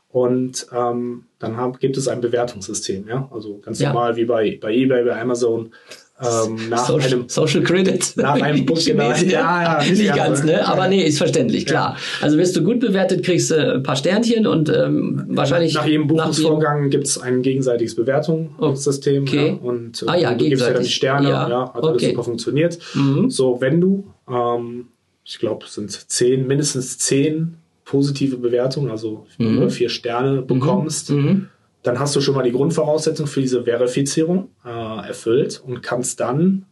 [0.10, 3.30] Und ähm, dann haben, gibt es ein Bewertungssystem, ja.
[3.32, 3.90] Also ganz Ja.
[3.94, 5.72] normal wie bei, bei eBay, bei Amazon.
[6.20, 8.14] Ähm, nach Social, einem Social Credit.
[8.18, 9.04] nach einem Buch, genau.
[9.12, 10.54] Chinesen, Ja, ja, nicht, ganz, ne?
[10.54, 10.66] ja.
[10.66, 11.96] Aber nee, ist verständlich, klar.
[12.22, 16.08] Also wirst du gut bewertet, kriegst du ein paar Sternchen und ähm, wahrscheinlich Nach jedem
[16.08, 19.24] Buchungsvorgang gibt es ein gegenseitiges Bewertungssystem.
[19.24, 19.48] Okay.
[19.50, 20.90] Ja, und äh, Ah ja, du gibst ja dann die.
[20.90, 21.30] Sterne.
[21.30, 22.10] Ja, Ja, hat alles okay.
[22.10, 22.80] super funktioniert.
[22.96, 23.30] Mhm.
[23.30, 24.88] So, wenn du, ähm,
[25.24, 27.58] ich glaube, es sind zehn, mindestens zehn
[27.90, 29.58] positive Bewertungen, also Mhm.
[29.58, 31.48] über vier Sterne bekommst, Mhm.
[31.84, 36.66] dann hast du schon mal die Grundvoraussetzung für diese Verifizierung äh, erfüllt und kannst dann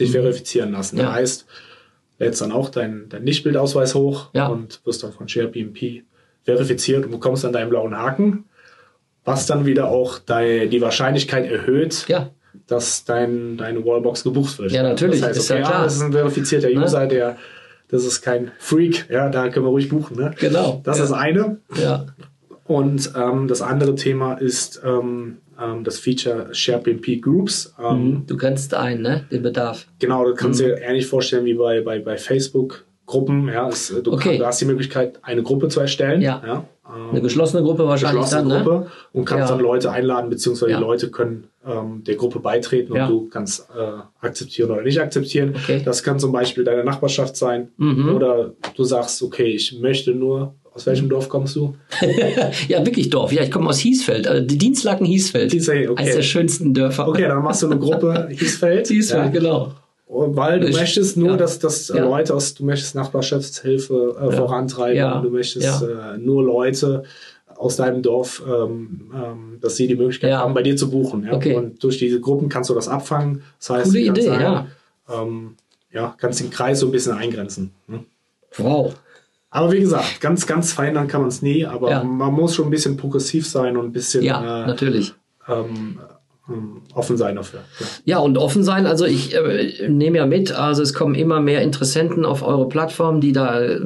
[0.00, 0.96] dich verifizieren lassen.
[0.96, 1.00] Mhm.
[1.02, 1.06] Ja.
[1.08, 1.46] Das heißt,
[2.18, 4.46] lädst dann auch dein, dein Lichtbildausweis hoch Ja.
[4.46, 6.04] und wirst dann von ShareBMP
[6.44, 8.44] verifiziert und bekommst dann deinen blauen Haken,
[9.24, 12.30] was dann wieder auch dei- die Wahrscheinlichkeit erhöht, Ja,
[12.66, 14.72] dass dein, deine Wallbox gebucht wird.
[14.72, 15.82] Ja, natürlich, Das heißt, ist ja okay, klar.
[15.84, 16.82] das ist ein verifizierter Ne?
[16.82, 17.36] User, der
[17.92, 20.16] das ist kein Freak, ja, da können wir ruhig buchen.
[20.16, 20.34] Ne?
[20.40, 20.80] genau.
[20.84, 21.04] Das ja.
[21.04, 21.58] ist eine.
[21.80, 22.06] ja.
[22.64, 27.74] Und ähm, das andere Thema ist ähm, ähm, das Feature ShareBMP Groups.
[27.78, 28.26] Ähm, Mhm.
[28.26, 29.24] Du grenzt ein, ne?
[29.30, 29.86] Den Bedarf.
[29.98, 30.66] Genau, du kannst Mhm.
[30.66, 32.84] dir ähnlich vorstellen wie bei, bei, bei Facebook.
[33.12, 34.30] Gruppen, ja, es, du, Okay.
[34.30, 36.20] kann, du hast die Möglichkeit, eine Gruppe zu erstellen.
[36.22, 36.42] Ja.
[36.86, 38.64] ähm, Eine geschlossene Gruppe wahrscheinlich geschlossene dann, ne?
[38.64, 39.54] Gruppe und kannst Ja.
[39.56, 40.78] dann Leute einladen, beziehungsweise Ja.
[40.78, 43.06] die Leute können ähm, der Gruppe beitreten Ja.
[43.06, 45.54] und du kannst äh, akzeptieren oder nicht akzeptieren.
[45.56, 45.80] Okay.
[45.84, 48.14] Das kann zum Beispiel deine Nachbarschaft sein Mhm.
[48.16, 51.74] oder du sagst, okay, ich möchte nur, aus welchem Dorf kommst du?
[52.68, 53.30] Ja, wirklich Dorf.
[53.32, 54.26] Ja, ich komme aus Hiesfeld.
[54.26, 55.52] Also die Dienstlaken Hiesfeld.
[55.52, 56.02] Hiesfeld, okay.
[56.02, 57.06] Eines der schönsten Dörfer.
[57.08, 58.88] Okay, dann machst du eine Gruppe Hiesfeld.
[58.88, 59.30] Hiesfeld, ja.
[59.40, 59.72] genau.
[60.14, 61.36] Weil du Ich- möchtest nur, ja.
[61.36, 62.04] dass, dass Ja.
[62.04, 65.20] Leute aus, du möchtest Nachbarschaftshilfe äh, vorantreiben, Ja.
[65.20, 67.04] du möchtest äh, nur Leute
[67.56, 71.28] aus deinem Dorf, ähm, ähm, dass sie die Möglichkeit haben, bei dir zu buchen.
[71.30, 71.54] Okay.
[71.56, 73.42] Und durch diese Gruppen kannst du das abfangen.
[73.58, 74.66] Das heißt, Coole du kannst Idee, sagen, ja.
[75.22, 75.56] Ähm,
[75.92, 77.70] ja, kannst den Kreis so ein bisschen eingrenzen.
[77.86, 78.00] Ne?
[78.58, 78.94] Wow.
[79.50, 82.70] Aber wie gesagt, ganz, ganz verändern kann man es nie, aber man muss schon ein
[82.70, 85.14] bisschen progressiv sein und ein bisschen Ja, äh, natürlich.
[85.48, 85.98] ähm,
[86.94, 87.60] offen sein dafür.
[87.78, 87.86] Ja.
[88.04, 88.86] Ja, und offen sein.
[88.86, 93.20] Also ich äh, nehme ja mit, also es kommen immer mehr Interessenten auf eure Plattform,
[93.20, 93.80] die da äh,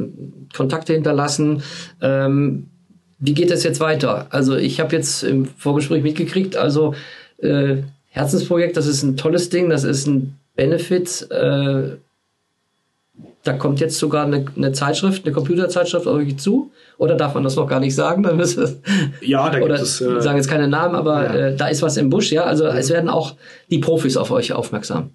[0.54, 1.62] Kontakte hinterlassen.
[2.00, 2.68] Ähm,
[3.18, 4.26] wie geht es jetzt weiter?
[4.30, 6.94] Also ich habe jetzt im Vorgespräch mitgekriegt, also
[7.38, 7.76] äh,
[8.08, 11.96] Herzensprojekt, das ist ein tolles Ding, das ist ein Benefit, äh,
[13.44, 16.70] da kommt jetzt sogar eine, eine Zeitschrift, eine Computerzeitschrift auf euch zu?
[16.98, 18.22] Oder darf man das noch gar nicht sagen?
[18.22, 18.76] Dann ist es,
[19.20, 20.00] Ja, da gibt oder es.
[20.00, 21.34] äh, sagen jetzt keine Namen, aber ja.
[21.48, 22.44] äh, da ist was im Busch, ja.
[22.44, 23.34] Also es werden auch
[23.70, 25.10] die Profis auf euch aufmerksam.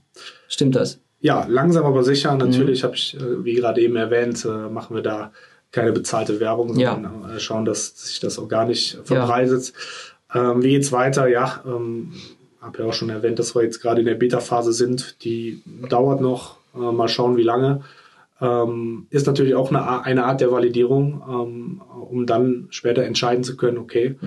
[0.48, 1.00] Stimmt das?
[1.20, 2.06] Ja, langsam aber Mhm.
[2.06, 2.36] sicher.
[2.36, 5.32] Natürlich habe ich, äh, wie gerade eben erwähnt, äh, machen wir da
[5.72, 6.94] keine bezahlte Werbung, Ja.
[6.94, 9.74] sondern äh, schauen, dass sich das organisch verbreitet.
[10.34, 11.28] Ähm, wie geht's weiter?
[11.28, 12.14] Ja, ähm,
[12.62, 15.24] habe ja auch schon erwähnt, dass wir jetzt gerade in der Beta-Phase sind.
[15.24, 16.58] Die dauert noch.
[16.76, 17.82] Äh, mal schauen, wie lange.
[18.40, 23.56] Ähm, ist natürlich auch eine, eine Art der Validierung, ähm, um dann später entscheiden zu
[23.56, 24.18] können, okay,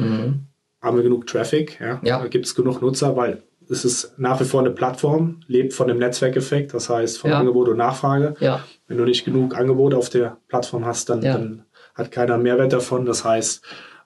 [0.81, 2.25] haben wir genug Traffic, ja, Ja.
[2.27, 5.99] gibt es genug Nutzer, weil es ist nach wie vor eine Plattform, lebt von dem
[5.99, 7.39] Netzwerkeffekt, das heißt von Ja.
[7.41, 8.35] Angebot und Nachfrage.
[8.41, 8.61] Ja.
[8.87, 11.65] Wenn du nicht genug Angebot auf der Plattform hast, dann, dann
[11.95, 13.07] hat keiner Mehrwert davon.
[13.07, 13.65] Das heißt,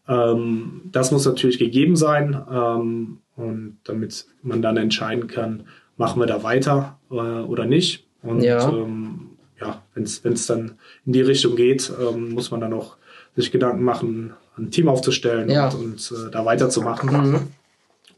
[0.08, 5.64] ähm, das muss natürlich gegeben sein ähm, und damit man dann entscheiden kann,
[5.96, 8.07] machen wir da weiter äh, oder nicht.
[8.22, 8.68] Und Ja.
[8.68, 12.96] ähm, ja, wenn es dann in die Richtung geht, ähm, muss man dann auch
[13.36, 15.68] sich Gedanken machen, ein Team aufzustellen Ja.
[15.68, 15.74] und,
[16.10, 17.48] und äh, da weiterzumachen.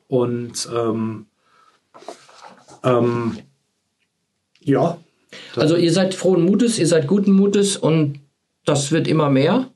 [0.08, 1.26] Und ähm,
[2.82, 3.38] ähm,
[4.60, 4.98] ja,
[5.56, 8.20] Also ihr seid frohen Mutes, ihr seid guten Mutes und
[8.64, 9.68] das wird immer mehr.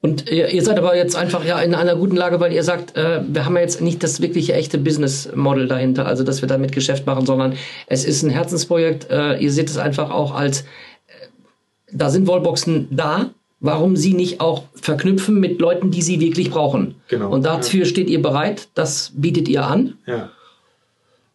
[0.00, 2.96] Und ihr, ihr seid aber jetzt einfach ja in einer guten Lage, weil ihr sagt,
[2.96, 6.48] äh, wir haben ja jetzt nicht das wirkliche echte Business Model dahinter, also dass wir
[6.48, 7.54] damit Geschäft machen, sondern
[7.88, 9.10] es ist ein Herzensprojekt.
[9.10, 10.64] Äh, ihr seht es einfach auch als, äh,
[11.92, 13.30] da sind Wallboxen da.
[13.60, 16.94] Warum sie nicht auch verknüpfen mit Leuten, die sie wirklich brauchen?
[17.08, 18.68] Genau, Und dafür steht ihr bereit.
[18.74, 19.94] Das bietet ihr an.
[20.06, 20.30] Ja.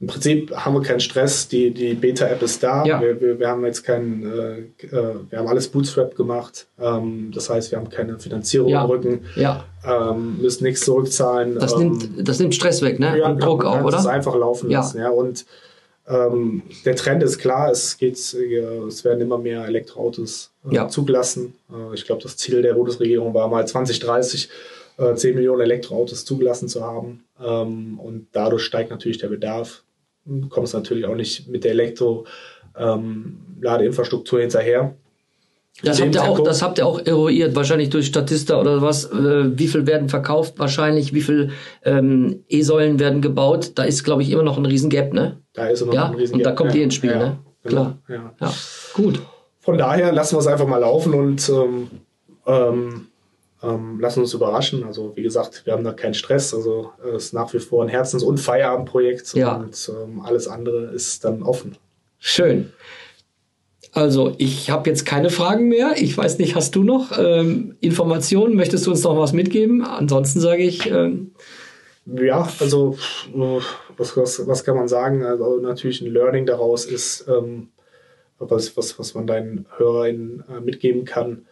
[0.04, 2.84] Im Prinzip haben wir keinen Stress, die, die Beta-App ist da.
[2.84, 3.00] Ja.
[3.00, 6.68] Wir, wir, wir haben jetzt keinen, äh, äh, wir haben alles Bootstrap gemacht.
[6.78, 8.84] Ähm, das heißt, wir haben keine Finanzierung Ja.
[8.84, 11.56] im Rücken, Ja, ähm, müssen nichts zurückzahlen.
[11.58, 13.18] das, ähm, nimmt, das nimmt Stress weg, ne?
[13.18, 14.06] ja, Und Druck man auch, oder?
[14.10, 15.00] einfach laufen lassen.
[15.00, 15.10] Ja.
[15.10, 15.46] Und
[16.06, 21.56] ähm, der Trend ist klar, es geht, äh, es werden immer mehr Elektroautos äh, zugelassen.
[21.72, 24.50] Äh, ich glaube, das Ziel der Bundesregierung war mal 2030
[24.98, 27.24] äh, 10 Millionen Elektroautos zugelassen zu haben.
[27.42, 29.82] Ähm, und dadurch steigt natürlich der Bedarf.
[30.26, 34.96] Du kommst natürlich auch nicht mit der Elektro-Ladeinfrastruktur hinterher.
[35.82, 39.06] Das habt, ihr auch, das habt ihr auch eruiert, wahrscheinlich durch Statista oder was.
[39.06, 40.60] Äh, wie viel werden verkauft?
[40.60, 41.50] Wahrscheinlich, wie viel
[41.84, 43.72] ähm, E-Säulen werden gebaut?
[43.76, 45.40] Da ist, glaube ich, immer noch ein Riesengap, ne?
[45.54, 46.78] Da ist immer Ja, noch ein riesen und da kommt ja.
[46.78, 47.18] ihr ins Spiel, ja.
[47.18, 47.40] ne?
[47.64, 47.94] Genau.
[48.06, 48.08] Klar.
[48.08, 48.34] Ja.
[48.40, 48.54] Ja,
[48.94, 49.20] gut.
[49.60, 51.52] Von daher lassen wir es einfach mal laufen und
[52.46, 53.08] ähm,
[53.64, 54.84] ähm, lassen uns überraschen.
[54.84, 56.54] Also wie gesagt, wir haben da keinen Stress.
[56.54, 59.56] Also es ist nach wie vor ein Herzens- und Feierabendprojekt Ja.
[59.56, 61.78] und ähm, alles andere ist dann offen.
[62.20, 62.72] Schön.
[63.96, 65.94] Also, ich habe jetzt keine Fragen mehr.
[65.98, 68.56] Ich weiß nicht, hast du noch ähm, Informationen?
[68.56, 69.84] Möchtest du uns noch was mitgeben?
[69.86, 71.32] Ansonsten sage ich, ähm,
[72.08, 72.98] Ja, also
[73.36, 73.60] äh,
[73.98, 75.24] was, was, was kann man sagen?
[75.24, 77.68] Also natürlich ein Learning daraus ist, ähm,
[78.40, 81.46] was, was, was man deinen HörerInnen äh, mitgeben kann.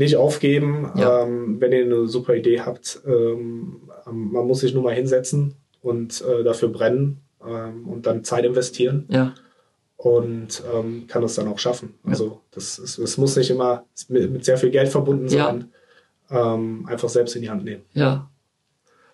[0.00, 1.22] Nicht aufgeben, Ja.
[1.24, 3.00] ähm, wenn ihr eine super Idee habt.
[3.06, 3.76] Ähm,
[4.10, 9.04] man muss sich nur mal hinsetzen und äh, dafür brennen ähm, und dann Zeit investieren
[9.08, 9.34] ja,
[9.98, 11.94] und ähm, kann es dann auch schaffen.
[12.04, 15.44] Also das, ist, das muss nicht immer mit, mit sehr viel Geld verbunden Ja.
[15.46, 15.68] sein.
[16.30, 17.82] Ähm, einfach selbst in die Hand nehmen.
[17.94, 18.26] ja.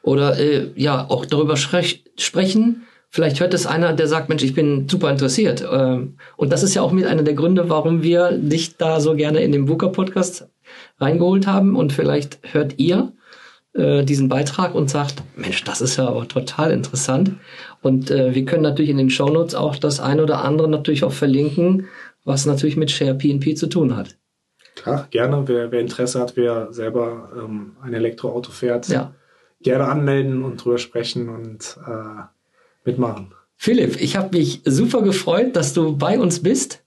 [0.03, 2.84] Oder äh, ja, auch darüber sprech, sprechen.
[3.11, 5.66] Vielleicht hört es einer, der sagt, Mensch, ich bin super interessiert.
[5.68, 9.16] Ähm, und das ist ja auch mit einer der Gründe, warum wir dich da so
[9.16, 10.47] gerne in den Booker-Podcast
[10.99, 11.77] reingeholt haben.
[11.77, 13.13] Und vielleicht hört ihr
[13.75, 17.33] äh, diesen Beitrag und sagt, Mensch, das ist ja aber total interessant.
[17.83, 21.13] Und äh, wir können natürlich in den Shownotes auch das eine oder andere natürlich auch
[21.13, 21.87] verlinken,
[22.25, 24.17] was natürlich mit Share PNP zu tun hat.
[24.75, 25.43] Klar, gerne.
[25.47, 29.15] Wer, wer Interesse hat, wer selber ähm, ein Elektroauto fährt, Ja.
[29.63, 32.23] gerne anmelden und drüber sprechen und äh,
[32.85, 33.33] mitmachen.
[33.57, 36.85] Philipp, ich habe mich super gefreut, dass du bei uns bist.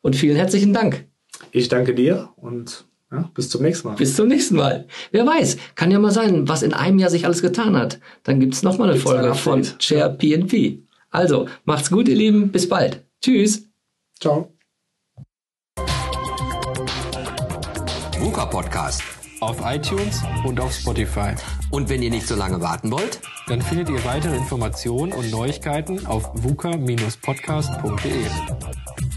[0.00, 1.04] Und vielen herzlichen Dank.
[1.50, 3.96] Ich danke dir und ja, bis zum nächsten Mal.
[3.96, 4.86] Bis zum nächsten Mal.
[5.10, 8.00] Wer weiß, kann ja mal sein, was in einem Jahr sich alles getan hat.
[8.22, 9.66] Dann gibt's noch mal eine Gibt's ein Folge von.
[9.78, 10.82] Share PNP.
[11.10, 12.50] Also, macht's gut, ihr Lieben.
[12.50, 13.04] Bis bald.
[13.22, 13.68] Tschüss.
[14.18, 14.54] Ciao.
[18.18, 19.02] VUCA Podcast.
[19.40, 21.34] Auf iTunes und auf Spotify.
[21.70, 26.06] Und wenn ihr nicht so lange warten wollt, Dann findet ihr weitere Informationen und Neuigkeiten
[26.06, 29.11] auf vuca-podcast.de.